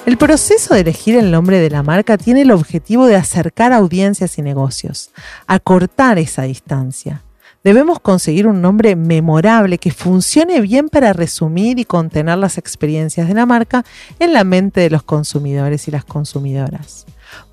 El 0.05 0.17
proceso 0.17 0.73
de 0.73 0.81
elegir 0.81 1.15
el 1.15 1.31
nombre 1.31 1.59
de 1.59 1.69
la 1.69 1.83
marca 1.83 2.17
tiene 2.17 2.41
el 2.41 2.51
objetivo 2.51 3.07
de 3.07 3.15
acercar 3.15 3.73
audiencias 3.73 4.37
y 4.37 4.41
negocios, 4.41 5.11
acortar 5.47 6.17
esa 6.17 6.43
distancia. 6.43 7.23
Debemos 7.67 7.99
conseguir 7.99 8.47
un 8.47 8.61
nombre 8.61 8.95
memorable 8.95 9.77
que 9.77 9.91
funcione 9.91 10.61
bien 10.61 10.87
para 10.87 11.11
resumir 11.11 11.79
y 11.79 11.83
contener 11.83 12.37
las 12.37 12.57
experiencias 12.57 13.27
de 13.27 13.33
la 13.33 13.45
marca 13.45 13.83
en 14.19 14.31
la 14.31 14.45
mente 14.45 14.79
de 14.79 14.89
los 14.89 15.03
consumidores 15.03 15.85
y 15.89 15.91
las 15.91 16.05
consumidoras. 16.05 17.05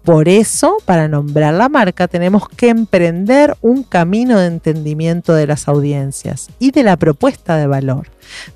Por 0.04 0.28
eso, 0.28 0.76
para 0.84 1.08
nombrar 1.08 1.54
la 1.54 1.68
marca, 1.68 2.06
tenemos 2.06 2.48
que 2.48 2.68
emprender 2.68 3.56
un 3.60 3.82
camino 3.82 4.38
de 4.38 4.46
entendimiento 4.46 5.34
de 5.34 5.48
las 5.48 5.66
audiencias 5.66 6.46
y 6.60 6.70
de 6.70 6.84
la 6.84 6.96
propuesta 6.96 7.56
de 7.56 7.66
valor. 7.66 8.06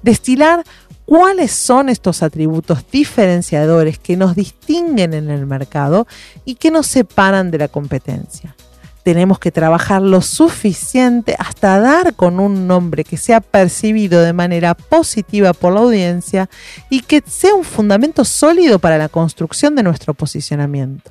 Destilar 0.00 0.62
cuáles 1.06 1.50
son 1.50 1.88
estos 1.88 2.22
atributos 2.22 2.88
diferenciadores 2.88 3.98
que 3.98 4.16
nos 4.16 4.36
distinguen 4.36 5.12
en 5.12 5.28
el 5.28 5.44
mercado 5.44 6.06
y 6.44 6.54
que 6.54 6.70
nos 6.70 6.86
separan 6.86 7.50
de 7.50 7.58
la 7.58 7.66
competencia. 7.66 8.54
Tenemos 9.02 9.38
que 9.38 9.50
trabajar 9.50 10.02
lo 10.02 10.20
suficiente 10.20 11.34
hasta 11.38 11.80
dar 11.80 12.14
con 12.14 12.40
un 12.40 12.66
nombre 12.66 13.04
que 13.04 13.16
sea 13.16 13.40
percibido 13.40 14.20
de 14.20 14.32
manera 14.32 14.74
positiva 14.74 15.52
por 15.52 15.72
la 15.72 15.80
audiencia 15.80 16.50
y 16.90 17.00
que 17.02 17.22
sea 17.26 17.54
un 17.54 17.64
fundamento 17.64 18.24
sólido 18.24 18.78
para 18.78 18.98
la 18.98 19.08
construcción 19.08 19.74
de 19.74 19.82
nuestro 19.82 20.14
posicionamiento. 20.14 21.10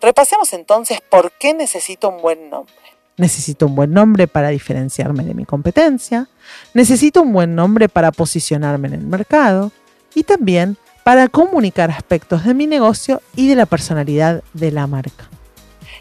Repasemos 0.00 0.52
entonces 0.54 1.00
por 1.08 1.32
qué 1.32 1.54
necesito 1.54 2.08
un 2.08 2.22
buen 2.22 2.48
nombre. 2.48 2.74
Necesito 3.16 3.66
un 3.66 3.74
buen 3.74 3.92
nombre 3.92 4.26
para 4.26 4.48
diferenciarme 4.48 5.24
de 5.24 5.34
mi 5.34 5.44
competencia, 5.44 6.28
necesito 6.72 7.20
un 7.20 7.34
buen 7.34 7.54
nombre 7.54 7.90
para 7.90 8.12
posicionarme 8.12 8.88
en 8.88 8.94
el 8.94 9.06
mercado 9.06 9.72
y 10.14 10.22
también 10.22 10.78
para 11.04 11.28
comunicar 11.28 11.90
aspectos 11.90 12.44
de 12.44 12.54
mi 12.54 12.66
negocio 12.66 13.20
y 13.36 13.48
de 13.48 13.56
la 13.56 13.66
personalidad 13.66 14.42
de 14.54 14.70
la 14.70 14.86
marca. 14.86 15.28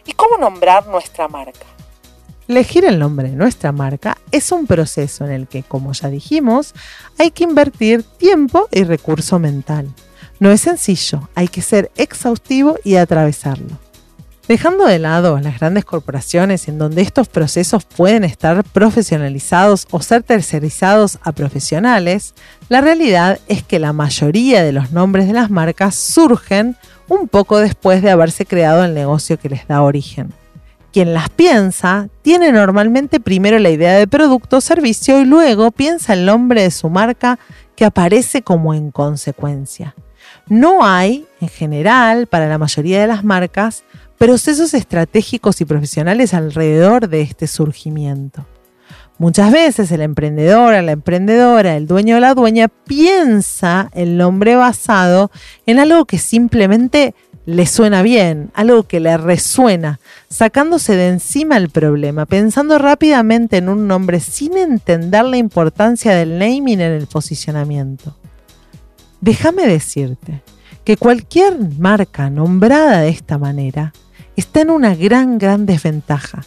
¿Y 0.05 0.13
cómo 0.13 0.37
nombrar 0.37 0.87
nuestra 0.87 1.27
marca? 1.27 1.65
Elegir 2.47 2.85
el 2.85 2.97
nombre 2.97 3.29
de 3.29 3.35
nuestra 3.35 3.71
marca 3.71 4.17
es 4.31 4.51
un 4.51 4.65
proceso 4.65 5.23
en 5.25 5.31
el 5.31 5.47
que, 5.47 5.61
como 5.61 5.93
ya 5.93 6.09
dijimos, 6.09 6.73
hay 7.19 7.29
que 7.31 7.43
invertir 7.43 8.01
tiempo 8.03 8.67
y 8.71 8.83
recurso 8.83 9.37
mental. 9.37 9.87
No 10.39 10.49
es 10.51 10.61
sencillo, 10.61 11.29
hay 11.35 11.47
que 11.47 11.61
ser 11.61 11.91
exhaustivo 11.95 12.77
y 12.83 12.95
atravesarlo. 12.95 13.77
Dejando 14.49 14.87
de 14.87 14.97
lado 14.97 15.39
las 15.39 15.59
grandes 15.59 15.85
corporaciones 15.85 16.67
en 16.67 16.79
donde 16.79 17.03
estos 17.03 17.27
procesos 17.27 17.85
pueden 17.85 18.23
estar 18.23 18.63
profesionalizados 18.63 19.87
o 19.91 20.01
ser 20.01 20.23
tercerizados 20.23 21.19
a 21.21 21.33
profesionales, 21.33 22.33
la 22.67 22.81
realidad 22.81 23.39
es 23.47 23.61
que 23.61 23.77
la 23.77 23.93
mayoría 23.93 24.63
de 24.63 24.71
los 24.71 24.91
nombres 24.91 25.27
de 25.27 25.33
las 25.33 25.51
marcas 25.51 25.93
surgen 25.93 26.77
un 27.09 27.27
poco 27.27 27.57
después 27.57 28.01
de 28.01 28.11
haberse 28.11 28.45
creado 28.45 28.83
el 28.85 28.93
negocio 28.93 29.37
que 29.37 29.49
les 29.49 29.67
da 29.67 29.81
origen. 29.81 30.31
Quien 30.91 31.13
las 31.13 31.29
piensa 31.29 32.09
tiene 32.21 32.51
normalmente 32.51 33.19
primero 33.19 33.59
la 33.59 33.69
idea 33.69 33.93
de 33.93 34.07
producto 34.07 34.57
o 34.57 34.61
servicio 34.61 35.19
y 35.19 35.25
luego 35.25 35.71
piensa 35.71 36.13
el 36.13 36.25
nombre 36.25 36.63
de 36.63 36.71
su 36.71 36.89
marca 36.89 37.37
que 37.75 37.85
aparece 37.85 38.41
como 38.41 38.73
en 38.73 38.91
consecuencia. 38.91 39.95
No 40.47 40.83
hay, 40.83 41.27
en 41.41 41.49
general, 41.49 42.27
para 42.27 42.47
la 42.47 42.57
mayoría 42.57 43.01
de 43.01 43.07
las 43.07 43.23
marcas, 43.23 43.83
procesos 44.17 44.73
estratégicos 44.73 45.61
y 45.61 45.65
profesionales 45.65 46.33
alrededor 46.33 47.07
de 47.07 47.21
este 47.21 47.47
surgimiento. 47.47 48.45
Muchas 49.19 49.51
veces 49.51 49.91
el 49.91 49.99
emprendedor, 49.99 50.81
la 50.81 50.93
emprendedora, 50.93 51.75
el 51.75 51.87
dueño 51.87 52.15
o 52.15 52.19
la 52.21 52.33
dueña 52.33 52.69
piensa 52.69 53.91
el 53.93 54.15
nombre 54.15 54.55
basado 54.55 55.29
en 55.65 55.77
algo 55.77 56.05
que 56.05 56.17
simplemente 56.17 57.13
le 57.45 57.65
suena 57.65 58.01
bien, 58.01 58.49
algo 58.53 58.83
que 58.83 59.01
le 59.01 59.17
resuena, 59.17 59.99
sacándose 60.29 60.95
de 60.95 61.09
encima 61.09 61.57
el 61.57 61.69
problema, 61.69 62.25
pensando 62.27 62.77
rápidamente 62.77 63.57
en 63.57 63.67
un 63.67 63.89
nombre 63.89 64.21
sin 64.21 64.57
entender 64.57 65.25
la 65.25 65.35
importancia 65.35 66.15
del 66.15 66.39
naming 66.39 66.79
en 66.79 66.93
el 66.93 67.07
posicionamiento. 67.07 68.15
Déjame 69.19 69.67
decirte 69.67 70.43
que 70.85 70.95
cualquier 70.95 71.57
marca 71.77 72.29
nombrada 72.29 73.01
de 73.01 73.09
esta 73.09 73.37
manera 73.37 73.91
está 74.37 74.61
en 74.61 74.69
una 74.69 74.95
gran, 74.95 75.37
gran 75.39 75.65
desventaja, 75.65 76.45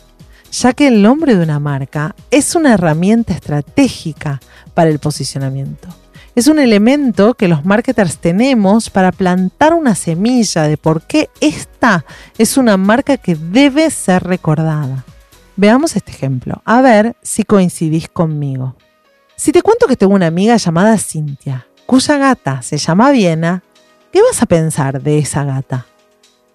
ya 0.52 0.74
que 0.74 0.86
el 0.86 1.02
nombre 1.02 1.34
de 1.34 1.42
una 1.42 1.58
marca 1.58 2.14
es 2.30 2.54
una 2.54 2.74
herramienta 2.74 3.32
estratégica 3.32 4.40
para 4.74 4.90
el 4.90 4.98
posicionamiento. 4.98 5.88
Es 6.34 6.46
un 6.46 6.58
elemento 6.58 7.34
que 7.34 7.48
los 7.48 7.64
marketers 7.64 8.18
tenemos 8.18 8.90
para 8.90 9.12
plantar 9.12 9.74
una 9.74 9.94
semilla 9.94 10.62
de 10.62 10.76
por 10.76 11.02
qué 11.02 11.28
esta 11.40 12.04
es 12.38 12.56
una 12.56 12.76
marca 12.76 13.16
que 13.16 13.34
debe 13.34 13.90
ser 13.90 14.22
recordada. 14.22 15.04
Veamos 15.56 15.96
este 15.96 16.12
ejemplo, 16.12 16.62
a 16.64 16.80
ver 16.80 17.16
si 17.22 17.44
coincidís 17.44 18.08
conmigo. 18.08 18.76
Si 19.36 19.52
te 19.52 19.62
cuento 19.62 19.86
que 19.86 19.96
tengo 19.96 20.14
una 20.14 20.26
amiga 20.26 20.56
llamada 20.56 20.96
Cintia, 20.96 21.66
cuya 21.84 22.16
gata 22.16 22.62
se 22.62 22.78
llama 22.78 23.10
Viena, 23.10 23.62
¿qué 24.12 24.22
vas 24.22 24.40
a 24.40 24.46
pensar 24.46 25.02
de 25.02 25.18
esa 25.18 25.44
gata? 25.44 25.86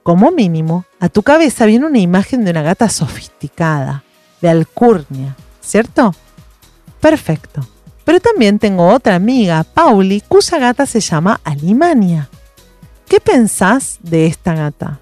Como 0.07 0.31
mínimo, 0.31 0.85
a 1.01 1.09
tu 1.09 1.21
cabeza 1.21 1.65
viene 1.65 1.85
una 1.85 1.99
imagen 1.99 2.45
de 2.45 2.51
una 2.51 2.61
gata 2.61 2.87
sofisticada, 2.87 4.05
de 4.39 4.47
alcurnia, 4.47 5.35
¿cierto? 5.59 6.15
Perfecto. 7.01 7.67
Pero 8.05 8.21
también 8.21 8.57
tengo 8.57 8.87
otra 8.87 9.15
amiga, 9.15 9.65
Pauli, 9.65 10.23
cuya 10.25 10.59
gata 10.59 10.85
se 10.85 11.01
llama 11.01 11.41
Alimania. 11.43 12.29
¿Qué 13.05 13.19
pensás 13.19 13.97
de 14.01 14.27
esta 14.27 14.55
gata? 14.55 15.01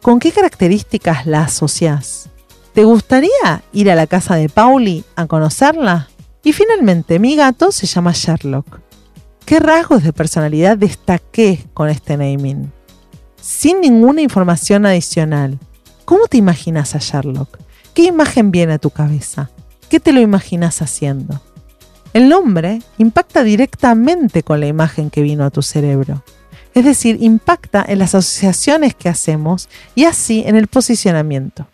¿Con 0.00 0.20
qué 0.20 0.30
características 0.30 1.26
la 1.26 1.42
asociás? 1.42 2.28
¿Te 2.74 2.84
gustaría 2.84 3.64
ir 3.72 3.90
a 3.90 3.96
la 3.96 4.06
casa 4.06 4.36
de 4.36 4.48
Pauli 4.48 5.04
a 5.16 5.26
conocerla? 5.26 6.10
Y 6.44 6.52
finalmente, 6.52 7.18
mi 7.18 7.34
gato 7.34 7.72
se 7.72 7.88
llama 7.88 8.12
Sherlock. 8.14 8.78
¿Qué 9.46 9.58
rasgos 9.58 10.04
de 10.04 10.12
personalidad 10.12 10.78
destaqué 10.78 11.66
con 11.74 11.88
este 11.88 12.16
naming? 12.16 12.70
Sin 13.44 13.82
ninguna 13.82 14.22
información 14.22 14.86
adicional. 14.86 15.58
¿Cómo 16.06 16.28
te 16.28 16.38
imaginas 16.38 16.94
a 16.94 16.98
Sherlock? 16.98 17.58
¿Qué 17.92 18.04
imagen 18.04 18.50
viene 18.50 18.72
a 18.72 18.78
tu 18.78 18.88
cabeza? 18.88 19.50
¿Qué 19.90 20.00
te 20.00 20.14
lo 20.14 20.20
imaginas 20.20 20.80
haciendo? 20.80 21.42
El 22.14 22.30
nombre 22.30 22.80
impacta 22.96 23.44
directamente 23.44 24.42
con 24.42 24.60
la 24.60 24.66
imagen 24.66 25.10
que 25.10 25.20
vino 25.20 25.44
a 25.44 25.50
tu 25.50 25.60
cerebro. 25.60 26.24
Es 26.72 26.86
decir, 26.86 27.18
impacta 27.20 27.84
en 27.86 27.98
las 27.98 28.14
asociaciones 28.14 28.94
que 28.94 29.10
hacemos 29.10 29.68
y 29.94 30.04
así 30.04 30.42
en 30.46 30.56
el 30.56 30.66
posicionamiento. 30.66 31.68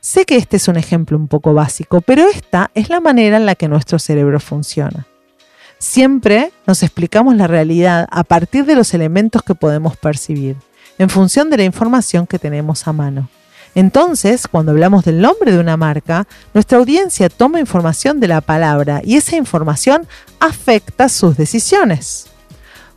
Sé 0.00 0.26
que 0.26 0.36
este 0.36 0.58
es 0.58 0.68
un 0.68 0.76
ejemplo 0.76 1.16
un 1.16 1.28
poco 1.28 1.54
básico, 1.54 2.02
pero 2.02 2.28
esta 2.28 2.70
es 2.74 2.90
la 2.90 3.00
manera 3.00 3.38
en 3.38 3.46
la 3.46 3.54
que 3.54 3.68
nuestro 3.68 3.98
cerebro 3.98 4.38
funciona. 4.38 5.06
Siempre 5.78 6.52
nos 6.66 6.82
explicamos 6.82 7.36
la 7.36 7.46
realidad 7.46 8.06
a 8.10 8.22
partir 8.22 8.66
de 8.66 8.74
los 8.74 8.92
elementos 8.92 9.42
que 9.42 9.54
podemos 9.54 9.96
percibir, 9.96 10.56
en 10.98 11.10
función 11.10 11.50
de 11.50 11.58
la 11.58 11.64
información 11.64 12.26
que 12.26 12.38
tenemos 12.38 12.86
a 12.86 12.92
mano. 12.92 13.28
Entonces, 13.74 14.48
cuando 14.48 14.72
hablamos 14.72 15.04
del 15.04 15.20
nombre 15.20 15.52
de 15.52 15.58
una 15.58 15.76
marca, 15.76 16.26
nuestra 16.54 16.78
audiencia 16.78 17.28
toma 17.28 17.60
información 17.60 18.20
de 18.20 18.28
la 18.28 18.40
palabra 18.40 19.02
y 19.04 19.16
esa 19.16 19.36
información 19.36 20.08
afecta 20.40 21.10
sus 21.10 21.36
decisiones. 21.36 22.28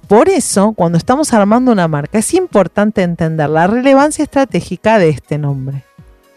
Por 0.08 0.30
eso, 0.30 0.72
cuando 0.72 0.98
estamos 0.98 1.34
armando 1.34 1.72
una 1.74 1.90
marca, 1.90 2.18
es 2.18 2.34
importante 2.34 3.02
entender 3.02 3.50
la 3.50 3.68
relevancia 3.68 4.24
estratégica 4.24 4.98
de 4.98 5.10
este 5.10 5.38
nombre. 5.38 5.84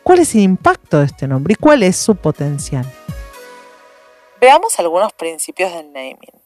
¿Cuál 0.03 0.19
es 0.19 0.35
el 0.35 0.41
impacto 0.41 0.99
de 0.99 1.07
este 1.07 1.29
nombre 1.29 1.53
y 1.53 1.57
cuál 1.57 1.85
es 1.85 1.97
su 1.97 2.17
potencial? 2.17 2.85
Veamos 4.41 4.77
algunos 4.81 5.13
principios 5.13 5.73
del 5.73 5.93
naming. 5.93 6.42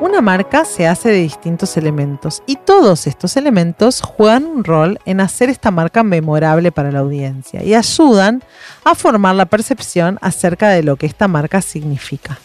Una 0.00 0.22
marca 0.22 0.64
se 0.64 0.88
hace 0.88 1.10
de 1.10 1.16
distintos 1.16 1.76
elementos 1.76 2.42
y 2.46 2.56
todos 2.56 3.06
estos 3.06 3.36
elementos 3.36 4.00
juegan 4.00 4.46
un 4.46 4.64
rol 4.64 4.98
en 5.04 5.20
hacer 5.20 5.50
esta 5.50 5.70
marca 5.70 6.02
memorable 6.02 6.72
para 6.72 6.90
la 6.90 7.00
audiencia 7.00 7.62
y 7.62 7.74
ayudan 7.74 8.42
a 8.82 8.94
formar 8.94 9.34
la 9.34 9.44
percepción 9.44 10.18
acerca 10.22 10.70
de 10.70 10.82
lo 10.82 10.96
que 10.96 11.04
esta 11.04 11.28
marca 11.28 11.60
significa. 11.60 12.38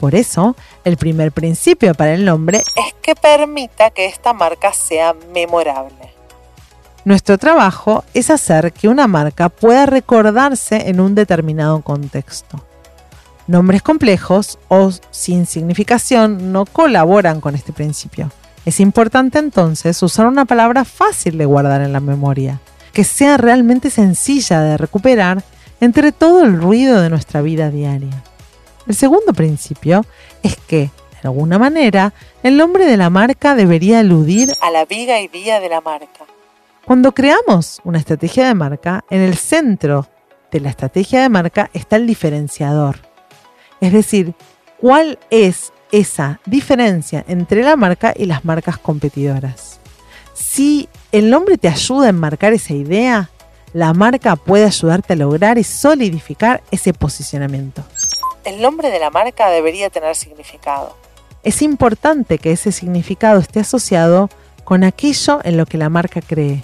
Por 0.00 0.16
eso, 0.16 0.56
el 0.82 0.96
primer 0.96 1.30
principio 1.30 1.94
para 1.94 2.14
el 2.14 2.24
nombre 2.24 2.58
es 2.58 2.94
que 3.00 3.14
permita 3.14 3.90
que 3.90 4.06
esta 4.06 4.32
marca 4.32 4.72
sea 4.72 5.14
memorable. 5.32 6.12
Nuestro 7.04 7.38
trabajo 7.38 8.02
es 8.12 8.28
hacer 8.28 8.72
que 8.72 8.88
una 8.88 9.06
marca 9.06 9.48
pueda 9.50 9.86
recordarse 9.86 10.88
en 10.88 11.00
un 11.00 11.14
determinado 11.14 11.80
contexto. 11.80 12.67
Nombres 13.48 13.80
complejos 13.80 14.58
o 14.68 14.90
sin 15.10 15.46
significación 15.46 16.52
no 16.52 16.66
colaboran 16.66 17.40
con 17.40 17.54
este 17.54 17.72
principio. 17.72 18.30
Es 18.66 18.78
importante 18.78 19.38
entonces 19.38 20.02
usar 20.02 20.26
una 20.26 20.44
palabra 20.44 20.84
fácil 20.84 21.38
de 21.38 21.46
guardar 21.46 21.80
en 21.80 21.94
la 21.94 22.00
memoria, 22.00 22.60
que 22.92 23.04
sea 23.04 23.38
realmente 23.38 23.88
sencilla 23.88 24.60
de 24.60 24.76
recuperar 24.76 25.42
entre 25.80 26.12
todo 26.12 26.44
el 26.44 26.60
ruido 26.60 27.00
de 27.00 27.08
nuestra 27.08 27.40
vida 27.40 27.70
diaria. 27.70 28.22
El 28.86 28.94
segundo 28.94 29.32
principio 29.32 30.04
es 30.42 30.56
que, 30.56 30.90
de 31.22 31.28
alguna 31.28 31.58
manera, 31.58 32.12
el 32.42 32.58
nombre 32.58 32.84
de 32.84 32.98
la 32.98 33.08
marca 33.08 33.54
debería 33.54 34.00
aludir 34.00 34.52
a 34.60 34.70
la 34.70 34.84
viga 34.84 35.22
y 35.22 35.28
vía 35.28 35.58
de 35.58 35.70
la 35.70 35.80
marca. 35.80 36.26
Cuando 36.84 37.12
creamos 37.12 37.80
una 37.82 37.96
estrategia 37.96 38.46
de 38.46 38.54
marca, 38.54 39.06
en 39.08 39.22
el 39.22 39.38
centro 39.38 40.06
de 40.50 40.60
la 40.60 40.68
estrategia 40.68 41.22
de 41.22 41.30
marca 41.30 41.70
está 41.72 41.96
el 41.96 42.06
diferenciador 42.06 43.07
es 43.80 43.92
decir, 43.92 44.34
¿cuál 44.80 45.18
es 45.30 45.72
esa 45.92 46.40
diferencia 46.46 47.24
entre 47.28 47.62
la 47.62 47.76
marca 47.76 48.12
y 48.16 48.26
las 48.26 48.44
marcas 48.44 48.78
competidoras? 48.78 49.80
Si 50.34 50.88
el 51.12 51.30
nombre 51.30 51.58
te 51.58 51.68
ayuda 51.68 52.06
a 52.06 52.10
enmarcar 52.10 52.52
esa 52.52 52.74
idea, 52.74 53.30
la 53.72 53.92
marca 53.92 54.36
puede 54.36 54.64
ayudarte 54.64 55.12
a 55.12 55.16
lograr 55.16 55.58
y 55.58 55.64
solidificar 55.64 56.62
ese 56.70 56.92
posicionamiento. 56.92 57.82
El 58.44 58.62
nombre 58.62 58.90
de 58.90 58.98
la 58.98 59.10
marca 59.10 59.50
debería 59.50 59.90
tener 59.90 60.14
significado. 60.14 60.96
Es 61.42 61.62
importante 61.62 62.38
que 62.38 62.52
ese 62.52 62.72
significado 62.72 63.40
esté 63.40 63.60
asociado 63.60 64.30
con 64.64 64.84
aquello 64.84 65.40
en 65.44 65.56
lo 65.56 65.66
que 65.66 65.78
la 65.78 65.88
marca 65.88 66.20
cree, 66.20 66.62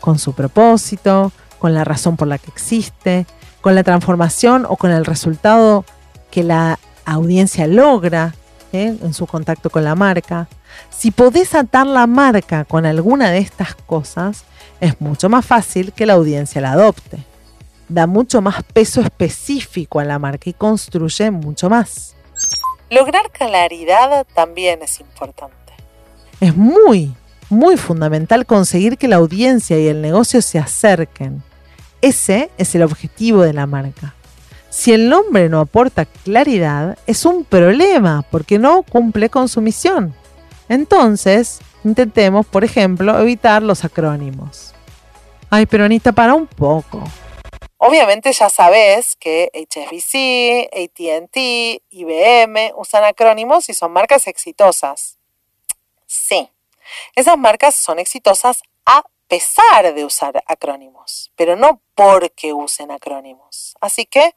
con 0.00 0.18
su 0.18 0.34
propósito, 0.34 1.32
con 1.58 1.74
la 1.74 1.84
razón 1.84 2.16
por 2.16 2.28
la 2.28 2.38
que 2.38 2.50
existe, 2.50 3.26
con 3.60 3.74
la 3.74 3.82
transformación 3.82 4.66
o 4.68 4.76
con 4.76 4.90
el 4.90 5.04
resultado 5.04 5.84
que 6.32 6.42
la 6.42 6.80
audiencia 7.04 7.66
logra 7.68 8.34
¿eh? 8.72 8.96
en 9.00 9.14
su 9.14 9.26
contacto 9.26 9.70
con 9.70 9.84
la 9.84 9.94
marca. 9.94 10.48
Si 10.90 11.10
podés 11.10 11.54
atar 11.54 11.86
la 11.86 12.06
marca 12.08 12.64
con 12.64 12.86
alguna 12.86 13.30
de 13.30 13.38
estas 13.38 13.74
cosas, 13.74 14.44
es 14.80 15.00
mucho 15.00 15.28
más 15.28 15.44
fácil 15.44 15.92
que 15.92 16.06
la 16.06 16.14
audiencia 16.14 16.60
la 16.60 16.72
adopte. 16.72 17.18
Da 17.88 18.06
mucho 18.06 18.40
más 18.40 18.62
peso 18.64 19.02
específico 19.02 20.00
a 20.00 20.04
la 20.04 20.18
marca 20.18 20.48
y 20.48 20.54
construye 20.54 21.30
mucho 21.30 21.68
más. 21.68 22.16
Lograr 22.90 23.30
claridad 23.30 24.26
también 24.34 24.80
es 24.82 25.00
importante. 25.00 25.54
Es 26.40 26.56
muy, 26.56 27.14
muy 27.50 27.76
fundamental 27.76 28.46
conseguir 28.46 28.96
que 28.96 29.08
la 29.08 29.16
audiencia 29.16 29.78
y 29.78 29.86
el 29.86 30.00
negocio 30.00 30.40
se 30.40 30.58
acerquen. 30.58 31.42
Ese 32.00 32.50
es 32.56 32.74
el 32.74 32.82
objetivo 32.82 33.42
de 33.42 33.52
la 33.52 33.66
marca. 33.66 34.14
Si 34.72 34.90
el 34.90 35.10
nombre 35.10 35.50
no 35.50 35.60
aporta 35.60 36.06
claridad, 36.06 36.96
es 37.06 37.26
un 37.26 37.44
problema 37.44 38.24
porque 38.30 38.58
no 38.58 38.82
cumple 38.82 39.28
con 39.28 39.50
su 39.50 39.60
misión. 39.60 40.16
Entonces, 40.66 41.60
intentemos, 41.84 42.46
por 42.46 42.64
ejemplo, 42.64 43.20
evitar 43.20 43.62
los 43.62 43.84
acrónimos. 43.84 44.72
Ay, 45.50 45.66
pero 45.66 45.84
Anita, 45.84 46.12
para 46.12 46.32
un 46.32 46.46
poco. 46.46 47.04
Obviamente 47.76 48.32
ya 48.32 48.48
sabes 48.48 49.14
que 49.16 49.50
HSBC, 49.52 50.70
ATT, 50.72 51.36
IBM 51.90 52.72
usan 52.74 53.04
acrónimos 53.04 53.68
y 53.68 53.74
son 53.74 53.92
marcas 53.92 54.26
exitosas. 54.26 55.18
Sí, 56.06 56.48
esas 57.14 57.36
marcas 57.36 57.74
son 57.74 57.98
exitosas 57.98 58.62
a 58.86 59.04
pesar 59.28 59.92
de 59.92 60.06
usar 60.06 60.42
acrónimos, 60.46 61.30
pero 61.36 61.56
no 61.56 61.82
porque 61.94 62.54
usen 62.54 62.90
acrónimos. 62.90 63.74
Así 63.78 64.06
que 64.06 64.34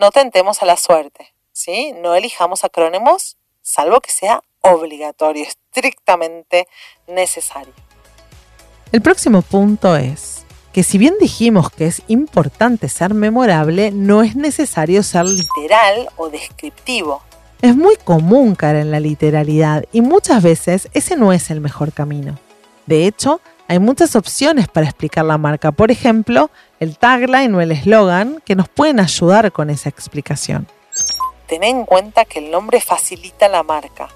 no 0.00 0.10
tentemos 0.10 0.62
a 0.62 0.66
la 0.66 0.76
suerte, 0.76 1.34
¿sí? 1.52 1.92
No 2.00 2.14
elijamos 2.14 2.64
acrónimos 2.64 3.36
salvo 3.62 4.00
que 4.00 4.10
sea 4.10 4.42
obligatorio, 4.62 5.44
estrictamente 5.44 6.66
necesario. 7.06 7.72
El 8.92 9.02
próximo 9.02 9.42
punto 9.42 9.96
es 9.96 10.44
que 10.72 10.82
si 10.82 10.98
bien 10.98 11.14
dijimos 11.20 11.70
que 11.70 11.86
es 11.86 12.02
importante 12.08 12.88
ser 12.88 13.12
memorable, 13.14 13.90
no 13.90 14.22
es 14.22 14.36
necesario 14.36 15.02
ser 15.02 15.26
literal 15.26 16.08
o 16.16 16.30
descriptivo. 16.30 17.22
Es 17.60 17.76
muy 17.76 17.96
común 17.96 18.54
caer 18.54 18.76
en 18.76 18.90
la 18.90 19.00
literalidad 19.00 19.84
y 19.92 20.00
muchas 20.00 20.42
veces 20.42 20.88
ese 20.94 21.16
no 21.16 21.32
es 21.32 21.50
el 21.50 21.60
mejor 21.60 21.92
camino. 21.92 22.38
De 22.86 23.06
hecho, 23.06 23.40
hay 23.68 23.78
muchas 23.78 24.16
opciones 24.16 24.66
para 24.66 24.86
explicar 24.86 25.24
la 25.24 25.38
marca, 25.38 25.70
por 25.70 25.90
ejemplo, 25.90 26.50
el 26.80 26.96
tagline 26.96 27.54
o 27.54 27.60
el 27.60 27.72
eslogan 27.72 28.42
que 28.44 28.56
nos 28.56 28.68
pueden 28.68 28.98
ayudar 28.98 29.52
con 29.52 29.70
esa 29.70 29.88
explicación. 29.88 30.66
Ten 31.46 31.62
en 31.62 31.84
cuenta 31.84 32.24
que 32.24 32.38
el 32.38 32.50
nombre 32.50 32.80
facilita 32.80 33.48
la 33.48 33.62
marca. 33.62 34.08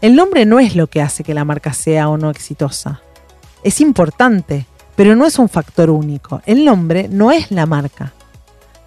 El 0.00 0.16
nombre 0.16 0.44
no 0.44 0.58
es 0.58 0.76
lo 0.76 0.88
que 0.88 1.00
hace 1.00 1.24
que 1.24 1.34
la 1.34 1.44
marca 1.44 1.72
sea 1.72 2.08
o 2.08 2.16
no 2.16 2.30
exitosa. 2.30 3.00
Es 3.62 3.80
importante, 3.80 4.66
pero 4.96 5.16
no 5.16 5.26
es 5.26 5.38
un 5.38 5.48
factor 5.48 5.90
único. 5.90 6.42
El 6.44 6.64
nombre 6.64 7.08
no 7.08 7.30
es 7.30 7.50
la 7.50 7.66
marca. 7.66 8.12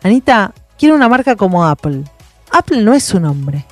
Anita, 0.03 0.53
quiero 0.77 0.95
una 0.95 1.09
marca 1.09 1.35
como 1.35 1.65
Apple. 1.65 2.03
Apple 2.51 2.81
no 2.81 2.93
es 2.93 3.03
su 3.03 3.19
nombre. 3.19 3.65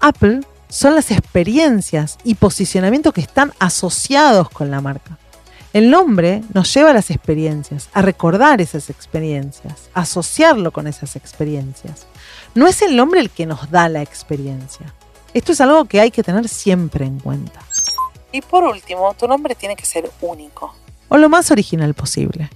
Apple 0.00 0.40
son 0.68 0.94
las 0.94 1.10
experiencias 1.10 2.18
y 2.24 2.34
posicionamiento 2.34 3.12
que 3.12 3.22
están 3.22 3.52
asociados 3.58 4.50
con 4.50 4.70
la 4.70 4.80
marca. 4.80 5.18
El 5.78 5.90
nombre 5.90 6.42
nos 6.54 6.74
lleva 6.74 6.90
a 6.90 6.92
las 6.92 7.08
experiencias, 7.08 7.88
a 7.92 8.02
recordar 8.02 8.60
esas 8.60 8.90
experiencias, 8.90 9.90
a 9.94 10.00
asociarlo 10.00 10.72
con 10.72 10.88
esas 10.88 11.14
experiencias. 11.14 12.08
No 12.56 12.66
es 12.66 12.82
el 12.82 12.96
nombre 12.96 13.20
el 13.20 13.30
que 13.30 13.46
nos 13.46 13.70
da 13.70 13.88
la 13.88 14.02
experiencia. 14.02 14.92
Esto 15.34 15.52
es 15.52 15.60
algo 15.60 15.84
que 15.84 16.00
hay 16.00 16.10
que 16.10 16.24
tener 16.24 16.48
siempre 16.48 17.04
en 17.04 17.20
cuenta. 17.20 17.60
Y 18.32 18.40
por 18.40 18.64
último, 18.64 19.14
tu 19.14 19.28
nombre 19.28 19.54
tiene 19.54 19.76
que 19.76 19.86
ser 19.86 20.10
único. 20.20 20.74
O 21.10 21.16
lo 21.16 21.28
más 21.28 21.52
original 21.52 21.94
posible. 21.94 22.50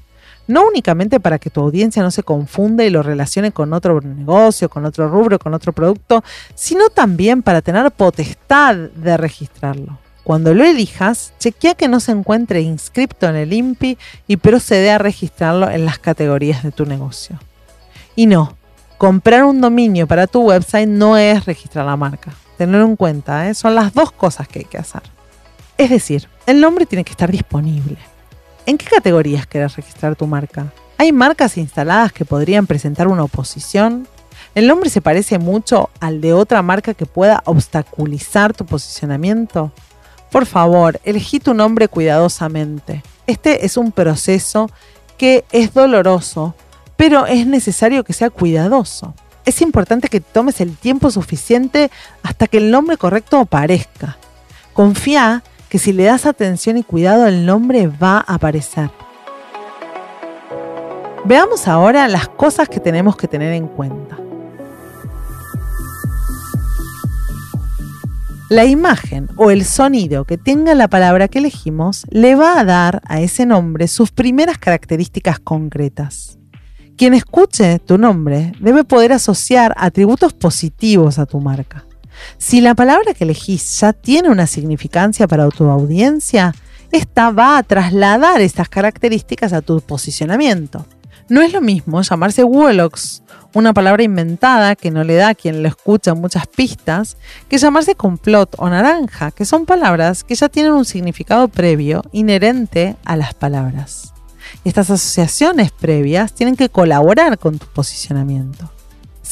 No 0.48 0.66
únicamente 0.66 1.20
para 1.20 1.38
que 1.38 1.48
tu 1.48 1.60
audiencia 1.60 2.02
no 2.02 2.10
se 2.10 2.24
confunda 2.24 2.82
y 2.82 2.90
lo 2.90 3.04
relacione 3.04 3.52
con 3.52 3.72
otro 3.72 4.00
negocio, 4.00 4.68
con 4.68 4.84
otro 4.84 5.08
rubro, 5.08 5.38
con 5.38 5.54
otro 5.54 5.72
producto, 5.72 6.24
sino 6.56 6.88
también 6.88 7.44
para 7.44 7.62
tener 7.62 7.88
potestad 7.92 8.74
de 8.74 9.16
registrarlo. 9.16 10.01
Cuando 10.24 10.54
lo 10.54 10.64
elijas, 10.64 11.32
chequea 11.40 11.74
que 11.74 11.88
no 11.88 11.98
se 11.98 12.12
encuentre 12.12 12.60
inscripto 12.60 13.28
en 13.28 13.36
el 13.36 13.52
INPI 13.52 13.98
y 14.28 14.36
procede 14.36 14.90
a 14.90 14.98
registrarlo 14.98 15.68
en 15.68 15.84
las 15.84 15.98
categorías 15.98 16.62
de 16.62 16.70
tu 16.70 16.86
negocio. 16.86 17.38
Y 18.14 18.26
no, 18.26 18.56
comprar 18.98 19.44
un 19.44 19.60
dominio 19.60 20.06
para 20.06 20.28
tu 20.28 20.42
website 20.42 20.88
no 20.88 21.16
es 21.16 21.44
registrar 21.44 21.86
la 21.86 21.96
marca. 21.96 22.32
Tenerlo 22.56 22.86
en 22.86 22.94
cuenta, 22.94 23.48
¿eh? 23.48 23.54
son 23.54 23.74
las 23.74 23.94
dos 23.94 24.12
cosas 24.12 24.46
que 24.46 24.60
hay 24.60 24.64
que 24.64 24.78
hacer. 24.78 25.02
Es 25.76 25.90
decir, 25.90 26.28
el 26.46 26.60
nombre 26.60 26.86
tiene 26.86 27.02
que 27.02 27.10
estar 27.10 27.30
disponible. 27.30 27.98
¿En 28.64 28.78
qué 28.78 28.86
categorías 28.86 29.46
querés 29.46 29.74
registrar 29.74 30.14
tu 30.14 30.28
marca? 30.28 30.72
¿Hay 30.98 31.10
marcas 31.10 31.56
instaladas 31.56 32.12
que 32.12 32.24
podrían 32.24 32.68
presentar 32.68 33.08
una 33.08 33.24
oposición? 33.24 34.06
¿El 34.54 34.68
nombre 34.68 34.88
se 34.88 35.00
parece 35.00 35.40
mucho 35.40 35.90
al 35.98 36.20
de 36.20 36.32
otra 36.32 36.62
marca 36.62 36.94
que 36.94 37.06
pueda 37.06 37.42
obstaculizar 37.46 38.54
tu 38.54 38.64
posicionamiento? 38.66 39.72
Por 40.32 40.46
favor, 40.46 40.98
elegí 41.04 41.40
tu 41.40 41.52
nombre 41.52 41.88
cuidadosamente. 41.88 43.02
Este 43.26 43.66
es 43.66 43.76
un 43.76 43.92
proceso 43.92 44.70
que 45.18 45.44
es 45.52 45.74
doloroso, 45.74 46.54
pero 46.96 47.26
es 47.26 47.46
necesario 47.46 48.02
que 48.02 48.14
sea 48.14 48.30
cuidadoso. 48.30 49.14
Es 49.44 49.60
importante 49.60 50.08
que 50.08 50.20
tomes 50.20 50.62
el 50.62 50.74
tiempo 50.76 51.10
suficiente 51.10 51.90
hasta 52.22 52.46
que 52.46 52.56
el 52.56 52.70
nombre 52.70 52.96
correcto 52.96 53.38
aparezca. 53.38 54.16
Confía 54.72 55.42
que 55.68 55.78
si 55.78 55.92
le 55.92 56.04
das 56.04 56.24
atención 56.24 56.78
y 56.78 56.82
cuidado 56.82 57.26
el 57.26 57.44
nombre 57.44 57.88
va 57.88 58.24
a 58.26 58.34
aparecer. 58.34 58.90
Veamos 61.26 61.68
ahora 61.68 62.08
las 62.08 62.28
cosas 62.28 62.70
que 62.70 62.80
tenemos 62.80 63.16
que 63.16 63.28
tener 63.28 63.52
en 63.52 63.68
cuenta. 63.68 64.21
La 68.52 68.66
imagen 68.66 69.30
o 69.38 69.50
el 69.50 69.64
sonido 69.64 70.26
que 70.26 70.36
tenga 70.36 70.74
la 70.74 70.86
palabra 70.86 71.26
que 71.26 71.38
elegimos 71.38 72.04
le 72.10 72.34
va 72.34 72.60
a 72.60 72.64
dar 72.66 73.00
a 73.06 73.22
ese 73.22 73.46
nombre 73.46 73.88
sus 73.88 74.10
primeras 74.10 74.58
características 74.58 75.38
concretas. 75.38 76.38
Quien 76.98 77.14
escuche 77.14 77.78
tu 77.78 77.96
nombre 77.96 78.52
debe 78.60 78.84
poder 78.84 79.14
asociar 79.14 79.72
atributos 79.78 80.34
positivos 80.34 81.18
a 81.18 81.24
tu 81.24 81.40
marca. 81.40 81.86
Si 82.36 82.60
la 82.60 82.74
palabra 82.74 83.14
que 83.14 83.24
elegís 83.24 83.80
ya 83.80 83.94
tiene 83.94 84.28
una 84.28 84.46
significancia 84.46 85.26
para 85.26 85.48
tu 85.48 85.64
audiencia, 85.70 86.54
esta 86.90 87.30
va 87.30 87.56
a 87.56 87.62
trasladar 87.62 88.42
estas 88.42 88.68
características 88.68 89.54
a 89.54 89.62
tu 89.62 89.80
posicionamiento. 89.80 90.84
No 91.28 91.42
es 91.42 91.52
lo 91.52 91.60
mismo 91.60 92.02
llamarse 92.02 92.44
Wolox, 92.44 93.22
una 93.54 93.72
palabra 93.72 94.02
inventada 94.02 94.76
que 94.76 94.90
no 94.90 95.04
le 95.04 95.14
da 95.14 95.28
a 95.28 95.34
quien 95.34 95.62
lo 95.62 95.68
escucha 95.68 96.14
muchas 96.14 96.46
pistas, 96.46 97.16
que 97.48 97.58
llamarse 97.58 97.94
complot 97.94 98.54
o 98.58 98.68
naranja, 98.68 99.30
que 99.30 99.44
son 99.44 99.66
palabras 99.66 100.24
que 100.24 100.34
ya 100.34 100.48
tienen 100.48 100.72
un 100.72 100.84
significado 100.84 101.48
previo 101.48 102.02
inherente 102.12 102.96
a 103.04 103.16
las 103.16 103.34
palabras. 103.34 104.12
Estas 104.64 104.90
asociaciones 104.90 105.70
previas 105.70 106.34
tienen 106.34 106.56
que 106.56 106.68
colaborar 106.68 107.38
con 107.38 107.58
tu 107.58 107.66
posicionamiento. 107.66 108.70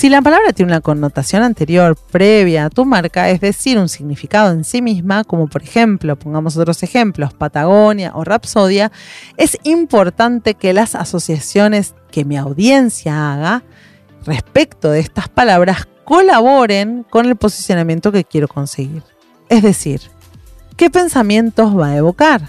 Si 0.01 0.09
la 0.09 0.23
palabra 0.23 0.55
tiene 0.55 0.73
una 0.73 0.81
connotación 0.81 1.43
anterior, 1.43 1.95
previa 2.11 2.65
a 2.65 2.71
tu 2.71 2.87
marca, 2.87 3.29
es 3.29 3.43
decir, 3.43 3.79
un 3.79 3.91
significado 3.91 4.51
en 4.51 4.65
sí 4.65 4.81
misma, 4.81 5.25
como 5.25 5.47
por 5.47 5.63
ejemplo, 5.63 6.19
pongamos 6.19 6.57
otros 6.57 6.83
ejemplos, 6.83 7.35
Patagonia 7.35 8.13
o 8.15 8.25
Rapsodia, 8.25 8.91
es 9.37 9.59
importante 9.63 10.55
que 10.55 10.73
las 10.73 10.95
asociaciones 10.95 11.95
que 12.11 12.25
mi 12.25 12.39
audiencia 12.39 13.35
haga 13.35 13.63
respecto 14.25 14.91
de 14.91 15.01
estas 15.01 15.29
palabras 15.29 15.87
colaboren 16.05 17.05
con 17.11 17.27
el 17.27 17.37
posicionamiento 17.37 18.11
que 18.11 18.25
quiero 18.25 18.49
conseguir. 18.49 19.03
Es 19.51 19.63
decir, 19.63 20.01
¿qué 20.79 20.89
pensamientos 20.89 21.79
va 21.79 21.89
a 21.89 21.97
evocar? 21.99 22.49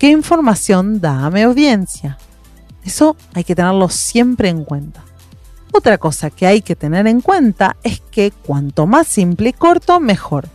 ¿Qué 0.00 0.08
información 0.08 1.00
da 1.00 1.26
a 1.26 1.30
mi 1.30 1.42
audiencia? 1.42 2.18
Eso 2.82 3.16
hay 3.34 3.44
que 3.44 3.54
tenerlo 3.54 3.88
siempre 3.88 4.48
en 4.48 4.64
cuenta. 4.64 5.04
Otra 5.72 5.98
cosa 5.98 6.30
que 6.30 6.46
hay 6.46 6.62
que 6.62 6.76
tener 6.76 7.06
en 7.06 7.20
cuenta 7.20 7.76
es 7.82 8.00
que 8.00 8.30
cuanto 8.30 8.86
más 8.86 9.06
simple 9.06 9.50
y 9.50 9.52
corto, 9.52 10.00
mejor. 10.00 10.48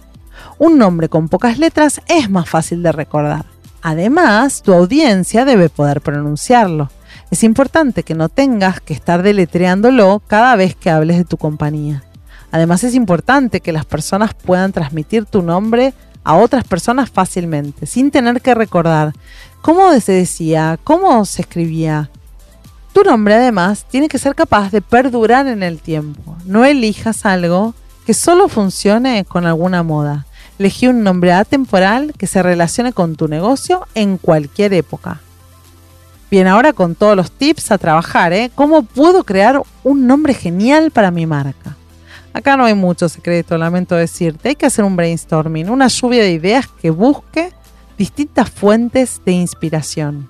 Un 0.57 0.77
nombre 0.77 1.09
con 1.09 1.29
pocas 1.29 1.57
letras 1.59 2.01
es 2.07 2.29
más 2.29 2.49
fácil 2.49 2.83
de 2.83 2.91
recordar. 2.91 3.45
Además, 3.81 4.61
tu 4.61 4.73
audiencia 4.73 5.45
debe 5.45 5.69
poder 5.69 6.01
pronunciarlo. 6.01 6.89
Es 7.31 7.43
importante 7.43 8.03
que 8.03 8.15
no 8.15 8.29
tengas 8.29 8.79
que 8.79 8.93
estar 8.93 9.23
deletreándolo 9.23 10.21
cada 10.27 10.55
vez 10.55 10.75
que 10.75 10.89
hables 10.89 11.17
de 11.17 11.25
tu 11.25 11.37
compañía. 11.37 12.03
Además, 12.51 12.83
es 12.83 12.95
importante 12.95 13.61
que 13.61 13.73
las 13.73 13.85
personas 13.85 14.33
puedan 14.33 14.71
transmitir 14.71 15.25
tu 15.25 15.41
nombre 15.41 15.93
a 16.23 16.35
otras 16.35 16.63
personas 16.63 17.09
fácilmente, 17.09 17.85
sin 17.85 18.11
tener 18.11 18.41
que 18.41 18.55
recordar 18.55 19.13
cómo 19.61 19.91
se 19.99 20.11
decía, 20.11 20.79
cómo 20.83 21.25
se 21.25 21.41
escribía, 21.41 22.09
tu 22.93 23.03
nombre 23.03 23.33
además 23.33 23.85
tiene 23.89 24.07
que 24.07 24.19
ser 24.19 24.35
capaz 24.35 24.71
de 24.71 24.81
perdurar 24.81 25.47
en 25.47 25.63
el 25.63 25.79
tiempo. 25.79 26.37
No 26.45 26.63
elijas 26.63 27.25
algo 27.25 27.73
que 28.05 28.13
solo 28.13 28.47
funcione 28.47 29.25
con 29.25 29.45
alguna 29.45 29.83
moda. 29.83 30.25
Elegí 30.59 30.87
un 30.87 31.03
nombre 31.03 31.33
atemporal 31.33 32.13
que 32.17 32.27
se 32.27 32.43
relacione 32.43 32.93
con 32.93 33.15
tu 33.15 33.27
negocio 33.27 33.87
en 33.95 34.17
cualquier 34.17 34.73
época. 34.73 35.19
Bien, 36.29 36.47
ahora 36.47 36.73
con 36.73 36.95
todos 36.95 37.15
los 37.15 37.31
tips 37.31 37.71
a 37.71 37.77
trabajar, 37.77 38.33
¿eh? 38.33 38.51
¿Cómo 38.53 38.83
puedo 38.83 39.23
crear 39.23 39.61
un 39.83 40.07
nombre 40.07 40.33
genial 40.33 40.91
para 40.91 41.11
mi 41.11 41.25
marca? 41.25 41.75
Acá 42.33 42.57
no 42.57 42.65
hay 42.65 42.73
mucho 42.73 43.09
secreto, 43.09 43.57
lamento 43.57 43.95
decirte. 43.95 44.49
Hay 44.49 44.55
que 44.55 44.65
hacer 44.65 44.85
un 44.85 44.95
brainstorming, 44.95 45.69
una 45.69 45.87
lluvia 45.87 46.23
de 46.23 46.31
ideas 46.31 46.67
que 46.67 46.89
busque 46.89 47.53
distintas 47.97 48.49
fuentes 48.49 49.21
de 49.25 49.33
inspiración. 49.33 50.29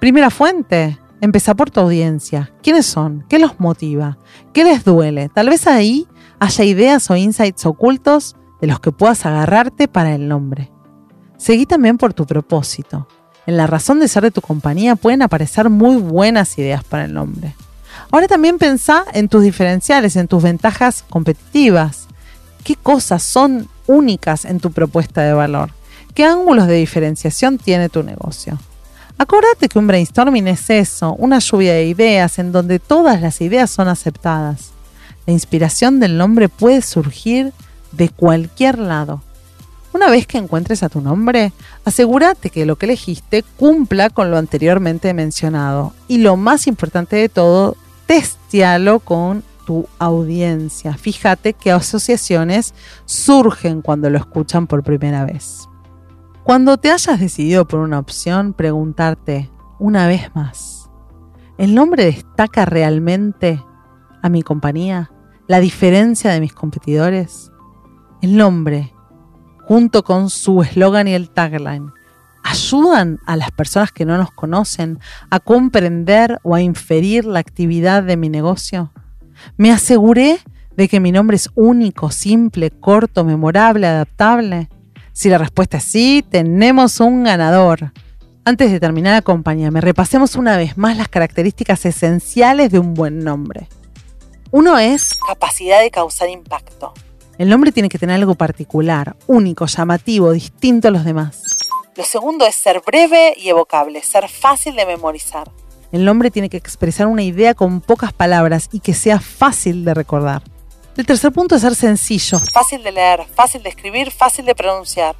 Primera 0.00 0.30
fuente, 0.30 0.98
Empezá 1.20 1.54
por 1.54 1.70
tu 1.70 1.80
audiencia. 1.80 2.52
¿Quiénes 2.62 2.86
son? 2.86 3.24
¿Qué 3.28 3.38
los 3.38 3.58
motiva? 3.58 4.18
¿Qué 4.52 4.62
les 4.62 4.84
duele? 4.84 5.28
Tal 5.28 5.48
vez 5.48 5.66
ahí 5.66 6.06
haya 6.38 6.64
ideas 6.64 7.10
o 7.10 7.16
insights 7.16 7.66
ocultos 7.66 8.36
de 8.60 8.68
los 8.68 8.78
que 8.78 8.92
puedas 8.92 9.26
agarrarte 9.26 9.88
para 9.88 10.14
el 10.14 10.28
nombre. 10.28 10.70
Seguí 11.36 11.66
también 11.66 11.98
por 11.98 12.14
tu 12.14 12.24
propósito. 12.24 13.08
En 13.46 13.56
la 13.56 13.66
razón 13.66 13.98
de 13.98 14.08
ser 14.08 14.22
de 14.22 14.30
tu 14.30 14.40
compañía 14.40 14.94
pueden 14.94 15.22
aparecer 15.22 15.70
muy 15.70 15.96
buenas 15.96 16.56
ideas 16.58 16.84
para 16.84 17.06
el 17.06 17.14
nombre. 17.14 17.54
Ahora 18.10 18.28
también 18.28 18.58
pensá 18.58 19.04
en 19.12 19.28
tus 19.28 19.42
diferenciales, 19.42 20.14
en 20.16 20.28
tus 20.28 20.42
ventajas 20.42 21.04
competitivas. 21.08 22.06
¿Qué 22.62 22.76
cosas 22.76 23.22
son 23.22 23.68
únicas 23.86 24.44
en 24.44 24.60
tu 24.60 24.70
propuesta 24.70 25.22
de 25.22 25.32
valor? 25.32 25.70
¿Qué 26.14 26.24
ángulos 26.24 26.66
de 26.66 26.74
diferenciación 26.74 27.58
tiene 27.58 27.88
tu 27.88 28.02
negocio? 28.02 28.58
Acuérdate 29.20 29.68
que 29.68 29.80
un 29.80 29.88
brainstorming 29.88 30.46
es 30.46 30.70
eso, 30.70 31.12
una 31.14 31.40
lluvia 31.40 31.74
de 31.74 31.86
ideas 31.86 32.38
en 32.38 32.52
donde 32.52 32.78
todas 32.78 33.20
las 33.20 33.40
ideas 33.40 33.68
son 33.68 33.88
aceptadas. 33.88 34.70
La 35.26 35.32
inspiración 35.32 35.98
del 35.98 36.16
nombre 36.16 36.48
puede 36.48 36.82
surgir 36.82 37.52
de 37.90 38.10
cualquier 38.10 38.78
lado. 38.78 39.20
Una 39.92 40.08
vez 40.08 40.26
que 40.28 40.38
encuentres 40.38 40.84
a 40.84 40.88
tu 40.88 41.00
nombre, 41.00 41.52
asegúrate 41.84 42.50
que 42.50 42.64
lo 42.64 42.76
que 42.76 42.86
elegiste 42.86 43.42
cumpla 43.56 44.08
con 44.08 44.30
lo 44.30 44.38
anteriormente 44.38 45.12
mencionado. 45.14 45.94
Y 46.06 46.18
lo 46.18 46.36
más 46.36 46.68
importante 46.68 47.16
de 47.16 47.28
todo, 47.28 47.76
testialo 48.06 49.00
con 49.00 49.42
tu 49.66 49.88
audiencia. 49.98 50.94
Fíjate 50.94 51.54
qué 51.54 51.72
asociaciones 51.72 52.72
surgen 53.04 53.82
cuando 53.82 54.08
lo 54.10 54.18
escuchan 54.18 54.68
por 54.68 54.84
primera 54.84 55.24
vez. 55.24 55.67
Cuando 56.48 56.78
te 56.78 56.90
hayas 56.90 57.20
decidido 57.20 57.68
por 57.68 57.80
una 57.80 57.98
opción, 57.98 58.54
preguntarte 58.54 59.50
una 59.78 60.06
vez 60.06 60.34
más, 60.34 60.88
¿el 61.58 61.74
nombre 61.74 62.06
destaca 62.06 62.64
realmente 62.64 63.62
a 64.22 64.30
mi 64.30 64.42
compañía? 64.42 65.10
¿La 65.46 65.60
diferencia 65.60 66.30
de 66.30 66.40
mis 66.40 66.54
competidores? 66.54 67.52
El 68.22 68.38
nombre, 68.38 68.94
junto 69.66 70.02
con 70.02 70.30
su 70.30 70.62
eslogan 70.62 71.06
y 71.06 71.12
el 71.12 71.28
tagline, 71.28 71.92
ayudan 72.42 73.18
a 73.26 73.36
las 73.36 73.50
personas 73.50 73.92
que 73.92 74.06
no 74.06 74.16
nos 74.16 74.30
conocen 74.30 75.00
a 75.28 75.40
comprender 75.40 76.38
o 76.44 76.54
a 76.54 76.62
inferir 76.62 77.26
la 77.26 77.40
actividad 77.40 78.04
de 78.04 78.16
mi 78.16 78.30
negocio? 78.30 78.90
¿Me 79.58 79.70
aseguré 79.70 80.38
de 80.78 80.88
que 80.88 80.98
mi 80.98 81.12
nombre 81.12 81.36
es 81.36 81.50
único, 81.54 82.10
simple, 82.10 82.70
corto, 82.70 83.22
memorable, 83.22 83.86
adaptable? 83.86 84.70
Si 85.18 85.28
la 85.28 85.38
respuesta 85.38 85.78
es 85.78 85.82
sí, 85.82 86.24
tenemos 86.30 87.00
un 87.00 87.24
ganador. 87.24 87.90
Antes 88.44 88.70
de 88.70 88.78
terminar, 88.78 89.16
acompáñame, 89.16 89.80
repasemos 89.80 90.36
una 90.36 90.56
vez 90.56 90.78
más 90.78 90.96
las 90.96 91.08
características 91.08 91.84
esenciales 91.86 92.70
de 92.70 92.78
un 92.78 92.94
buen 92.94 93.18
nombre. 93.18 93.68
Uno 94.52 94.78
es 94.78 95.18
capacidad 95.26 95.80
de 95.80 95.90
causar 95.90 96.28
impacto. 96.28 96.94
El 97.36 97.48
nombre 97.48 97.72
tiene 97.72 97.88
que 97.88 97.98
tener 97.98 98.14
algo 98.14 98.36
particular, 98.36 99.16
único, 99.26 99.66
llamativo, 99.66 100.30
distinto 100.30 100.86
a 100.86 100.92
los 100.92 101.04
demás. 101.04 101.42
Lo 101.96 102.04
segundo 102.04 102.46
es 102.46 102.54
ser 102.54 102.80
breve 102.86 103.34
y 103.36 103.48
evocable, 103.48 104.00
ser 104.04 104.28
fácil 104.28 104.76
de 104.76 104.86
memorizar. 104.86 105.50
El 105.90 106.04
nombre 106.04 106.30
tiene 106.30 106.48
que 106.48 106.58
expresar 106.58 107.08
una 107.08 107.24
idea 107.24 107.54
con 107.54 107.80
pocas 107.80 108.12
palabras 108.12 108.68
y 108.70 108.78
que 108.78 108.94
sea 108.94 109.18
fácil 109.18 109.84
de 109.84 109.94
recordar. 109.94 110.44
El 110.98 111.06
tercer 111.06 111.30
punto 111.30 111.54
es 111.54 111.62
ser 111.62 111.76
sencillo. 111.76 112.40
Fácil 112.52 112.82
de 112.82 112.90
leer, 112.90 113.24
fácil 113.36 113.62
de 113.62 113.68
escribir, 113.68 114.10
fácil 114.10 114.44
de 114.44 114.56
pronunciar. 114.56 115.14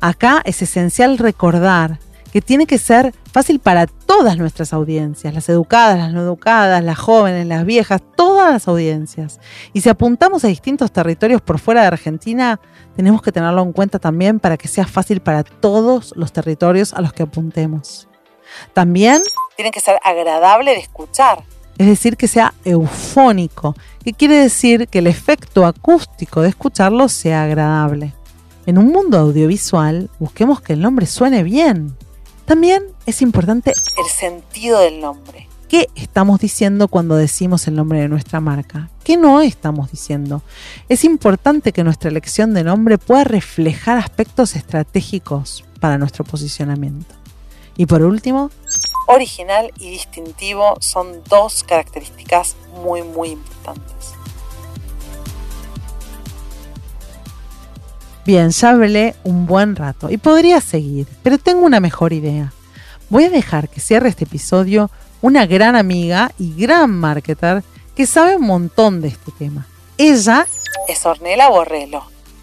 Acá 0.00 0.40
es 0.46 0.62
esencial 0.62 1.18
recordar 1.18 1.98
que 2.32 2.40
tiene 2.40 2.66
que 2.66 2.78
ser 2.78 3.12
fácil 3.30 3.60
para 3.60 3.86
todas 3.86 4.38
nuestras 4.38 4.72
audiencias, 4.72 5.34
las 5.34 5.50
educadas, 5.50 5.98
las 5.98 6.14
no 6.14 6.22
educadas, 6.22 6.82
las 6.82 6.98
jóvenes, 6.98 7.46
las 7.46 7.66
viejas, 7.66 8.00
todas 8.16 8.50
las 8.50 8.68
audiencias. 8.68 9.38
Y 9.74 9.82
si 9.82 9.90
apuntamos 9.90 10.46
a 10.46 10.48
distintos 10.48 10.92
territorios 10.92 11.42
por 11.42 11.58
fuera 11.58 11.82
de 11.82 11.88
Argentina, 11.88 12.58
tenemos 12.96 13.20
que 13.20 13.30
tenerlo 13.30 13.60
en 13.60 13.72
cuenta 13.72 13.98
también 13.98 14.40
para 14.40 14.56
que 14.56 14.66
sea 14.66 14.86
fácil 14.86 15.20
para 15.20 15.44
todos 15.44 16.14
los 16.16 16.32
territorios 16.32 16.94
a 16.94 17.02
los 17.02 17.12
que 17.12 17.24
apuntemos. 17.24 18.08
También 18.72 19.20
tiene 19.56 19.72
que 19.72 19.80
ser 19.80 20.00
agradable 20.02 20.70
de 20.70 20.80
escuchar. 20.80 21.44
Es 21.78 21.86
decir, 21.86 22.16
que 22.16 22.28
sea 22.28 22.54
eufónico, 22.64 23.76
que 24.04 24.12
quiere 24.12 24.36
decir 24.36 24.88
que 24.88 24.98
el 24.98 25.06
efecto 25.06 25.64
acústico 25.64 26.42
de 26.42 26.48
escucharlo 26.48 27.08
sea 27.08 27.44
agradable. 27.44 28.14
En 28.66 28.78
un 28.78 28.88
mundo 28.88 29.16
audiovisual, 29.18 30.10
busquemos 30.18 30.60
que 30.60 30.74
el 30.74 30.82
nombre 30.82 31.06
suene 31.06 31.44
bien. 31.44 31.96
También 32.44 32.82
es 33.06 33.22
importante 33.22 33.70
el 33.70 34.10
sentido 34.10 34.80
del 34.80 35.00
nombre. 35.00 35.48
¿Qué 35.68 35.88
estamos 35.94 36.40
diciendo 36.40 36.88
cuando 36.88 37.14
decimos 37.14 37.68
el 37.68 37.74
nombre 37.74 38.00
de 38.00 38.08
nuestra 38.08 38.40
marca? 38.40 38.88
¿Qué 39.04 39.18
no 39.18 39.42
estamos 39.42 39.90
diciendo? 39.90 40.42
Es 40.88 41.04
importante 41.04 41.72
que 41.72 41.84
nuestra 41.84 42.08
elección 42.08 42.54
de 42.54 42.64
nombre 42.64 42.96
pueda 42.96 43.24
reflejar 43.24 43.98
aspectos 43.98 44.56
estratégicos 44.56 45.64
para 45.78 45.98
nuestro 45.98 46.24
posicionamiento. 46.24 47.17
Y 47.78 47.86
por 47.86 48.02
último, 48.02 48.50
original 49.06 49.72
y 49.78 49.88
distintivo 49.88 50.76
son 50.80 51.22
dos 51.30 51.62
características 51.62 52.56
muy 52.82 53.02
muy 53.02 53.30
importantes. 53.30 54.12
Bien, 58.26 58.50
ya 58.50 58.70
hablé 58.70 59.14
un 59.22 59.46
buen 59.46 59.76
rato 59.76 60.10
y 60.10 60.18
podría 60.18 60.60
seguir, 60.60 61.06
pero 61.22 61.38
tengo 61.38 61.64
una 61.64 61.78
mejor 61.78 62.12
idea. 62.12 62.52
Voy 63.08 63.24
a 63.24 63.30
dejar 63.30 63.68
que 63.68 63.80
cierre 63.80 64.08
este 64.08 64.24
episodio 64.24 64.90
una 65.22 65.46
gran 65.46 65.76
amiga 65.76 66.32
y 66.36 66.54
gran 66.54 66.90
marketer 66.90 67.62
que 67.94 68.06
sabe 68.06 68.36
un 68.36 68.46
montón 68.46 69.00
de 69.00 69.08
este 69.08 69.30
tema. 69.32 69.66
Ella 69.96 70.46
es 70.88 71.06
Ornella 71.06 71.48
Borrello. 71.48 72.02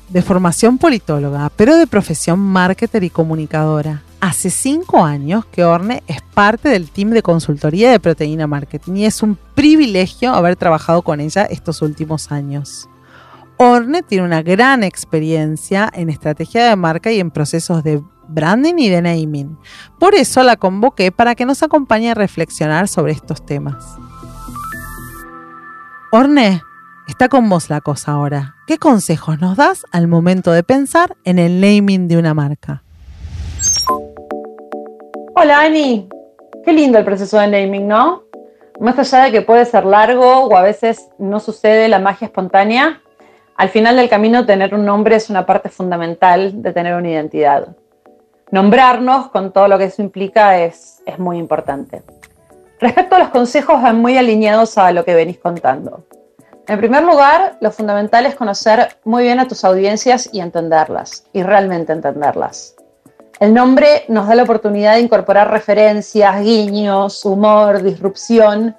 De 0.09 0.21
formación 0.21 0.77
politóloga, 0.77 1.51
pero 1.55 1.75
de 1.75 1.87
profesión 1.87 2.39
marketer 2.39 3.03
y 3.03 3.09
comunicadora. 3.09 4.01
Hace 4.25 4.49
cinco 4.49 5.05
años 5.05 5.45
que 5.45 5.63
Orne 5.63 6.01
es 6.07 6.19
parte 6.23 6.69
del 6.69 6.89
team 6.89 7.11
de 7.11 7.21
consultoría 7.21 7.91
de 7.91 7.99
proteína 7.99 8.47
marketing 8.47 8.95
y 8.95 9.05
es 9.05 9.21
un 9.21 9.37
privilegio 9.53 10.33
haber 10.33 10.55
trabajado 10.55 11.03
con 11.03 11.19
ella 11.19 11.43
estos 11.43 11.83
últimos 11.83 12.31
años. 12.31 12.89
Orne 13.57 14.01
tiene 14.01 14.25
una 14.25 14.41
gran 14.41 14.81
experiencia 14.81 15.91
en 15.93 16.09
estrategia 16.09 16.67
de 16.67 16.75
marca 16.75 17.11
y 17.11 17.19
en 17.19 17.29
procesos 17.29 17.83
de 17.83 18.01
branding 18.27 18.73
y 18.79 18.89
de 18.89 19.03
naming. 19.03 19.59
Por 19.99 20.15
eso 20.15 20.41
la 20.41 20.55
convoqué 20.55 21.11
para 21.11 21.35
que 21.35 21.45
nos 21.45 21.61
acompañe 21.61 22.09
a 22.09 22.15
reflexionar 22.15 22.87
sobre 22.87 23.11
estos 23.11 23.45
temas. 23.45 23.95
Orne, 26.11 26.63
está 27.07 27.29
con 27.29 27.47
vos 27.47 27.69
la 27.69 27.79
cosa 27.79 28.13
ahora. 28.13 28.55
¿Qué 28.65 28.79
consejos 28.79 29.39
nos 29.39 29.55
das 29.55 29.85
al 29.91 30.07
momento 30.07 30.51
de 30.51 30.63
pensar 30.63 31.15
en 31.25 31.37
el 31.37 31.61
naming 31.61 32.07
de 32.07 32.17
una 32.17 32.33
marca? 32.33 32.81
Hola 35.35 35.61
Ani, 35.61 36.09
qué 36.63 36.73
lindo 36.73 36.97
el 36.97 37.05
proceso 37.05 37.37
de 37.39 37.47
naming, 37.47 37.87
¿no? 37.87 38.23
Más 38.79 38.97
allá 38.99 39.25
de 39.25 39.31
que 39.31 39.41
puede 39.41 39.65
ser 39.65 39.85
largo 39.85 40.45
o 40.45 40.55
a 40.55 40.61
veces 40.61 41.09
no 41.17 41.39
sucede 41.39 41.87
la 41.87 41.99
magia 41.99 42.25
espontánea, 42.25 43.01
al 43.55 43.69
final 43.69 43.95
del 43.95 44.09
camino 44.09 44.45
tener 44.45 44.73
un 44.73 44.85
nombre 44.85 45.15
es 45.15 45.29
una 45.29 45.45
parte 45.45 45.69
fundamental 45.69 46.61
de 46.61 46.73
tener 46.73 46.95
una 46.95 47.09
identidad 47.09 47.75
nombrarnos 48.51 49.29
con 49.31 49.51
todo 49.51 49.67
lo 49.67 49.77
que 49.77 49.85
eso 49.85 50.01
implica 50.01 50.59
es, 50.59 51.01
es 51.05 51.19
muy 51.19 51.37
importante. 51.37 52.03
Respecto 52.79 53.15
a 53.15 53.19
los 53.19 53.29
consejos, 53.29 53.81
van 53.81 53.99
muy 53.99 54.17
alineados 54.17 54.77
a 54.77 54.91
lo 54.91 55.05
que 55.05 55.15
venís 55.15 55.39
contando. 55.39 56.05
En 56.67 56.79
primer 56.79 57.03
lugar, 57.03 57.57
lo 57.61 57.71
fundamental 57.71 58.25
es 58.25 58.35
conocer 58.35 58.97
muy 59.03 59.23
bien 59.23 59.39
a 59.39 59.47
tus 59.47 59.63
audiencias 59.63 60.29
y 60.31 60.39
entenderlas, 60.39 61.25
y 61.31 61.43
realmente 61.43 61.93
entenderlas. 61.93 62.75
El 63.39 63.53
nombre 63.53 64.05
nos 64.07 64.27
da 64.27 64.35
la 64.35 64.43
oportunidad 64.43 64.93
de 64.93 65.01
incorporar 65.01 65.51
referencias, 65.51 66.41
guiños, 66.41 67.25
humor, 67.25 67.83
disrupción, 67.83 68.75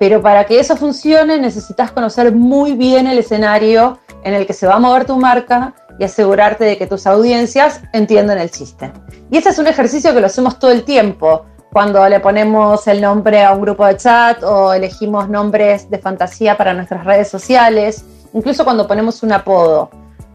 pero 0.00 0.20
para 0.20 0.44
que 0.44 0.58
eso 0.58 0.76
funcione 0.76 1.38
necesitas 1.38 1.92
conocer 1.92 2.32
muy 2.32 2.72
bien 2.72 3.06
el 3.06 3.18
escenario 3.18 4.00
en 4.24 4.34
el 4.34 4.46
que 4.46 4.52
se 4.52 4.66
va 4.66 4.74
a 4.74 4.78
mover 4.80 5.04
tu 5.04 5.16
marca 5.16 5.74
y 5.98 6.04
asegurarte 6.04 6.64
de 6.64 6.76
que 6.76 6.86
tus 6.86 7.06
audiencias 7.06 7.82
entiendan 7.92 8.38
el 8.38 8.50
chiste. 8.50 8.92
Y 9.30 9.36
ese 9.36 9.50
es 9.50 9.58
un 9.58 9.68
ejercicio 9.68 10.12
que 10.12 10.20
lo 10.20 10.26
hacemos 10.26 10.58
todo 10.58 10.72
el 10.72 10.82
tiempo, 10.82 11.44
cuando 11.72 12.08
le 12.08 12.18
ponemos 12.18 12.88
el 12.88 13.00
nombre 13.00 13.44
a 13.44 13.52
un 13.52 13.60
grupo 13.60 13.86
de 13.86 13.96
chat 13.96 14.42
o 14.42 14.72
elegimos 14.72 15.28
nombres 15.28 15.88
de 15.88 15.98
fantasía 15.98 16.56
para 16.56 16.74
nuestras 16.74 17.04
redes 17.04 17.28
sociales, 17.28 18.04
incluso 18.32 18.64
cuando 18.64 18.88
ponemos 18.88 19.22
un 19.22 19.32
apodo. 19.32 19.88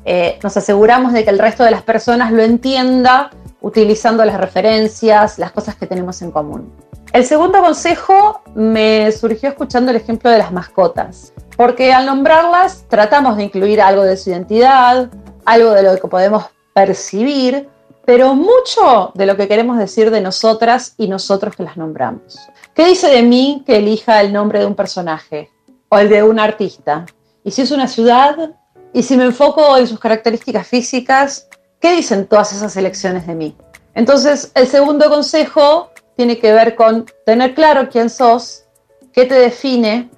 Eh, 0.05 0.39
nos 0.43 0.55
aseguramos 0.55 1.11
de 1.11 1.25
que 1.25 1.31
el 1.31 1.39
resto 1.39 1.63
de 1.63 1.71
las 1.71 1.81
personas 1.81 2.31
lo 2.31 2.43
entienda 2.43 3.31
utilizando 3.65 4.23
las 4.23 4.39
referencias, 4.39 5.39
las 5.39 5.51
cosas 5.51 5.75
que 5.75 5.87
tenemos 5.87 6.21
en 6.21 6.29
común. 6.29 6.71
El 7.11 7.25
segundo 7.25 7.61
consejo 7.61 8.41
me 8.53 9.11
surgió 9.11 9.49
escuchando 9.49 9.89
el 9.89 9.97
ejemplo 9.97 10.29
de 10.29 10.37
las 10.37 10.51
mascotas, 10.51 11.33
porque 11.57 11.91
al 11.91 12.05
nombrarlas 12.05 12.85
tratamos 12.89 13.37
de 13.37 13.45
incluir 13.45 13.81
algo 13.81 14.03
de 14.03 14.17
su 14.17 14.29
identidad, 14.29 15.09
algo 15.45 15.71
de 15.71 15.81
lo 15.81 15.97
que 15.97 16.07
podemos 16.07 16.45
percibir, 16.75 17.67
pero 18.05 18.35
mucho 18.35 19.11
de 19.15 19.25
lo 19.25 19.35
que 19.35 19.47
queremos 19.47 19.79
decir 19.79 20.11
de 20.11 20.21
nosotras 20.21 20.93
y 20.99 21.07
nosotros 21.07 21.55
que 21.55 21.63
las 21.63 21.75
nombramos. 21.75 22.37
¿Qué 22.75 22.85
dice 22.85 23.07
de 23.07 23.23
mí 23.23 23.63
que 23.65 23.77
elija 23.77 24.21
el 24.21 24.31
nombre 24.31 24.59
de 24.59 24.67
un 24.67 24.75
personaje 24.75 25.49
o 25.89 25.97
el 25.97 26.09
de 26.09 26.21
un 26.21 26.39
artista? 26.39 27.07
¿Y 27.43 27.49
si 27.49 27.63
es 27.63 27.71
una 27.71 27.87
ciudad? 27.87 28.51
¿Y 28.93 29.01
si 29.01 29.17
me 29.17 29.23
enfoco 29.23 29.75
en 29.75 29.87
sus 29.87 29.99
características 29.99 30.67
físicas? 30.67 31.47
¿Qué 31.85 31.91
dicen 31.91 32.25
todas 32.25 32.51
esas 32.51 32.75
elecciones 32.77 33.27
de 33.27 33.35
mí? 33.35 33.55
Entonces, 33.93 34.51
el 34.55 34.65
segundo 34.65 35.07
consejo 35.07 35.91
tiene 36.15 36.39
que 36.39 36.51
ver 36.51 36.73
con 36.73 37.05
tener 37.27 37.53
claro 37.53 37.89
quién 37.91 38.09
sos, 38.09 38.63
qué 39.13 39.25
te 39.25 39.35
define 39.35 40.09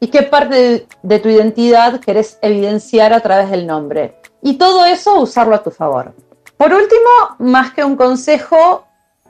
y 0.00 0.08
qué 0.08 0.20
parte 0.24 0.86
de, 1.02 1.18
tu 1.20 1.30
identidad 1.30 1.98
querés 2.00 2.38
evidenciar 2.42 3.14
a 3.14 3.20
través 3.20 3.50
del 3.50 3.66
nombre. 3.66 4.20
Y 4.42 4.58
todo 4.58 4.84
eso 4.84 5.18
usarlo 5.18 5.54
a 5.54 5.62
tu 5.62 5.70
favor. 5.70 6.14
Por 6.58 6.74
último, 6.74 7.10
más 7.38 7.72
que 7.72 7.84
un 7.84 7.96
consejo, 7.96 8.84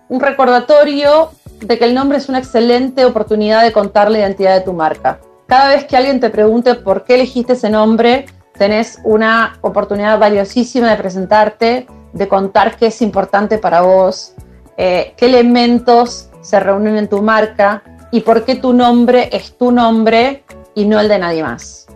un 0.08 0.18
recordatorio 0.18 1.30
de 1.60 1.78
que 1.78 1.84
el 1.84 1.94
nombre 1.94 2.18
es 2.18 2.28
una 2.28 2.40
excelente 2.40 3.04
oportunidad 3.04 3.62
de 3.62 3.70
contar 3.70 4.10
la 4.10 4.18
identidad 4.18 4.58
de 4.58 4.64
tu 4.64 4.72
marca. 4.72 5.20
Cada 5.46 5.68
vez 5.68 5.84
que 5.84 5.96
alguien 5.96 6.18
te 6.18 6.30
pregunte 6.30 6.74
por 6.74 7.04
qué 7.04 7.14
elegiste 7.14 7.52
ese 7.52 7.70
nombre, 7.70 8.26
tenés 8.56 8.98
una 9.04 9.58
oportunidad 9.60 10.18
valiosísima 10.18 10.90
de 10.90 10.96
presentarte, 10.96 11.86
de 12.12 12.28
contar 12.28 12.76
qué 12.76 12.86
es 12.86 13.02
importante 13.02 13.58
para 13.58 13.82
vos, 13.82 14.34
eh, 14.76 15.14
qué 15.16 15.26
elementos 15.26 16.30
se 16.40 16.60
reúnen 16.60 16.96
en 16.96 17.08
tu 17.08 17.22
marca 17.22 17.82
y 18.10 18.20
por 18.20 18.44
qué 18.44 18.56
tu 18.56 18.72
nombre 18.72 19.28
es 19.32 19.56
tu 19.56 19.72
nombre 19.72 20.44
y 20.74 20.84
no 20.84 21.00
el 21.00 21.08
de 21.08 21.18
nadie 21.18 21.42
más. 21.42 21.86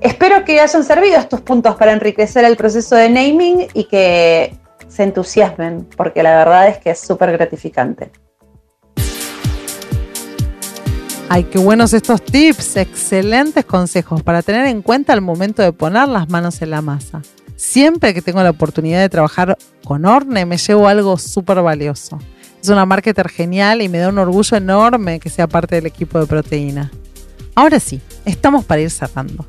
Espero 0.00 0.44
que 0.44 0.60
hayan 0.60 0.84
servido 0.84 1.18
estos 1.18 1.40
puntos 1.40 1.74
para 1.76 1.92
enriquecer 1.92 2.44
el 2.44 2.56
proceso 2.56 2.94
de 2.94 3.08
naming 3.08 3.66
y 3.74 3.84
que 3.84 4.56
se 4.86 5.02
entusiasmen, 5.02 5.88
porque 5.96 6.22
la 6.22 6.36
verdad 6.36 6.68
es 6.68 6.78
que 6.78 6.90
es 6.90 7.00
súper 7.00 7.32
gratificante. 7.32 8.10
Ay, 11.30 11.44
qué 11.44 11.58
buenos 11.58 11.92
estos 11.92 12.24
tips, 12.24 12.78
excelentes 12.78 13.62
consejos 13.66 14.22
para 14.22 14.40
tener 14.40 14.66
en 14.66 14.80
cuenta 14.80 15.12
al 15.12 15.20
momento 15.20 15.60
de 15.60 15.74
poner 15.74 16.08
las 16.08 16.30
manos 16.30 16.62
en 16.62 16.70
la 16.70 16.80
masa. 16.80 17.20
Siempre 17.54 18.14
que 18.14 18.22
tengo 18.22 18.42
la 18.42 18.48
oportunidad 18.48 19.00
de 19.00 19.10
trabajar 19.10 19.58
con 19.84 20.06
Orne, 20.06 20.46
me 20.46 20.56
llevo 20.56 20.88
algo 20.88 21.18
súper 21.18 21.60
valioso. 21.60 22.18
Es 22.62 22.70
una 22.70 22.86
marketer 22.86 23.28
genial 23.28 23.82
y 23.82 23.90
me 23.90 23.98
da 23.98 24.08
un 24.08 24.16
orgullo 24.16 24.56
enorme 24.56 25.20
que 25.20 25.28
sea 25.28 25.46
parte 25.46 25.74
del 25.74 25.84
equipo 25.84 26.18
de 26.18 26.26
proteína. 26.26 26.90
Ahora 27.54 27.78
sí, 27.78 28.00
estamos 28.24 28.64
para 28.64 28.80
ir 28.80 28.90
cerrando. 28.90 29.44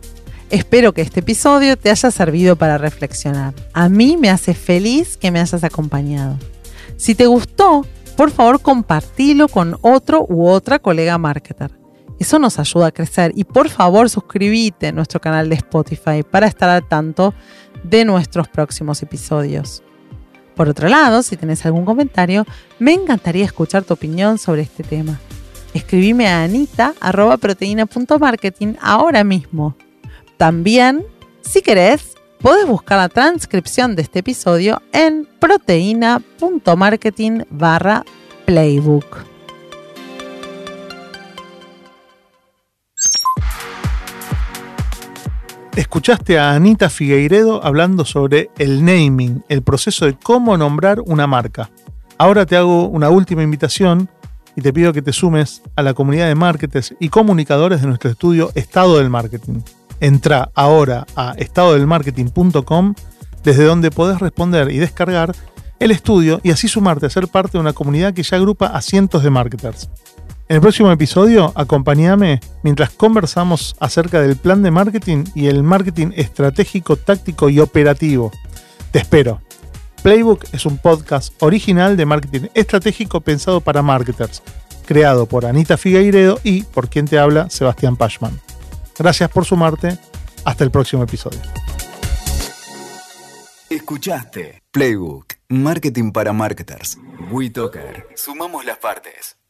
Espero 0.49 0.93
que 0.93 1.01
este 1.01 1.21
episodio 1.21 1.77
te 1.77 1.91
haya 1.91 2.11
servido 2.11 2.57
para 2.57 2.77
reflexionar. 2.77 3.53
A 3.71 3.87
mí 3.87 4.17
me 4.17 4.29
hace 4.29 4.53
feliz 4.53 5.15
que 5.15 5.31
me 5.31 5.39
hayas 5.39 5.63
acompañado. 5.63 6.37
Si 6.97 7.15
te 7.15 7.25
gustó, 7.27 7.85
por 8.19 8.31
favor 8.31 8.61
compartilo 8.61 9.47
con 9.47 9.77
otro 9.81 10.25
u 10.27 10.49
otra 10.49 10.79
colega 10.79 11.17
marketer. 11.17 11.79
Eso 12.19 12.37
nos 12.37 12.59
ayuda 12.59 12.87
a 12.87 12.91
crecer 12.91 13.31
y 13.33 13.45
por 13.45 13.69
favor 13.69 14.09
suscríbete 14.09 14.87
a 14.87 14.91
nuestro 14.91 15.21
canal 15.21 15.47
de 15.47 15.55
Spotify 15.55 16.21
para 16.29 16.47
estar 16.47 16.69
al 16.69 16.85
tanto 16.85 17.33
de 17.81 18.03
nuestros 18.03 18.49
próximos 18.49 19.01
episodios. 19.01 19.83
Por 20.53 20.67
otro 20.67 20.89
lado, 20.89 21.23
si 21.23 21.37
tienes 21.37 21.65
algún 21.65 21.85
comentario, 21.85 22.45
me 22.77 22.91
encantaría 22.91 23.45
escuchar 23.45 23.85
tu 23.85 23.93
opinión 23.93 24.37
sobre 24.37 24.63
este 24.63 24.83
tema. 24.83 25.17
Escribime 25.73 26.27
a 26.27 26.43
anita.proteína.marketing 26.43 28.73
ahora 28.81 29.23
mismo. 29.23 29.77
También, 30.35 31.05
si 31.39 31.61
querés, 31.61 32.17
podés 32.41 32.67
buscar 32.67 32.97
la 32.97 33.07
transcripción 33.09 33.95
de 33.95 34.01
este 34.03 34.19
episodio 34.19 34.81
en 34.93 35.27
proteína.marketing 35.39 37.41
barra 37.49 38.05
playbook. 38.45 39.25
Escuchaste 45.75 46.37
a 46.37 46.51
Anita 46.51 46.89
Figueiredo 46.89 47.63
hablando 47.63 48.03
sobre 48.03 48.49
el 48.57 48.83
naming, 48.83 49.45
el 49.47 49.61
proceso 49.61 50.05
de 50.05 50.15
cómo 50.15 50.57
nombrar 50.57 50.99
una 51.05 51.27
marca. 51.27 51.69
Ahora 52.17 52.45
te 52.45 52.57
hago 52.57 52.87
una 52.87 53.09
última 53.09 53.43
invitación 53.43 54.09
y 54.57 54.61
te 54.61 54.73
pido 54.73 54.91
que 54.91 55.01
te 55.01 55.13
sumes 55.13 55.61
a 55.77 55.83
la 55.83 55.93
comunidad 55.93 56.27
de 56.27 56.35
marketers 56.35 56.93
y 56.99 57.07
comunicadores 57.07 57.79
de 57.81 57.87
nuestro 57.87 58.11
estudio 58.11 58.51
Estado 58.55 58.97
del 58.97 59.09
Marketing. 59.09 59.61
Entra 59.99 60.51
ahora 60.55 61.05
a 61.15 61.33
estadodelmarketing.com 61.37 62.93
desde 63.43 63.63
donde 63.63 63.91
podés 63.91 64.19
responder 64.19 64.71
y 64.71 64.77
descargar 64.77 65.35
el 65.79 65.91
estudio 65.91 66.41
y 66.43 66.51
así 66.51 66.67
sumarte 66.67 67.05
a 67.05 67.09
ser 67.09 67.27
parte 67.27 67.53
de 67.53 67.59
una 67.59 67.73
comunidad 67.73 68.13
que 68.13 68.23
ya 68.23 68.37
agrupa 68.37 68.67
a 68.67 68.81
cientos 68.81 69.23
de 69.23 69.29
marketers. 69.29 69.89
En 70.49 70.55
el 70.55 70.61
próximo 70.61 70.91
episodio, 70.91 71.51
acompáñame 71.55 72.39
mientras 72.63 72.89
conversamos 72.89 73.75
acerca 73.79 74.19
del 74.19 74.35
plan 74.35 74.63
de 74.63 74.71
marketing 74.71 75.25
y 75.35 75.45
el 75.45 75.61
marketing 75.61 76.11
estratégico, 76.15 76.95
táctico 76.95 77.49
y 77.49 77.59
operativo. 77.59 78.31
Te 78.91 78.99
espero. 78.99 79.41
Playbook 80.01 80.45
es 80.51 80.65
un 80.65 80.77
podcast 80.77 81.33
original 81.43 81.97
de 81.97 82.05
marketing 82.05 82.47
estratégico 82.55 83.21
pensado 83.21 83.61
para 83.61 83.83
marketers, 83.83 84.41
creado 84.87 85.27
por 85.27 85.45
Anita 85.45 85.77
Figueiredo 85.77 86.39
y 86.43 86.63
por 86.63 86.89
quien 86.89 87.05
te 87.05 87.19
habla, 87.19 87.49
Sebastián 87.49 87.95
Pashman. 87.95 88.39
Gracias 88.99 89.29
por 89.31 89.45
sumarte. 89.45 89.97
Hasta 90.45 90.63
el 90.63 90.71
próximo 90.71 91.03
episodio. 91.03 91.39
Escuchaste 93.69 94.61
Playbook, 94.71 95.35
Marketing 95.47 96.11
para 96.11 96.33
Marketers. 96.33 96.97
WeToker. 97.31 98.07
Sumamos 98.15 98.65
las 98.65 98.77
partes. 98.77 99.39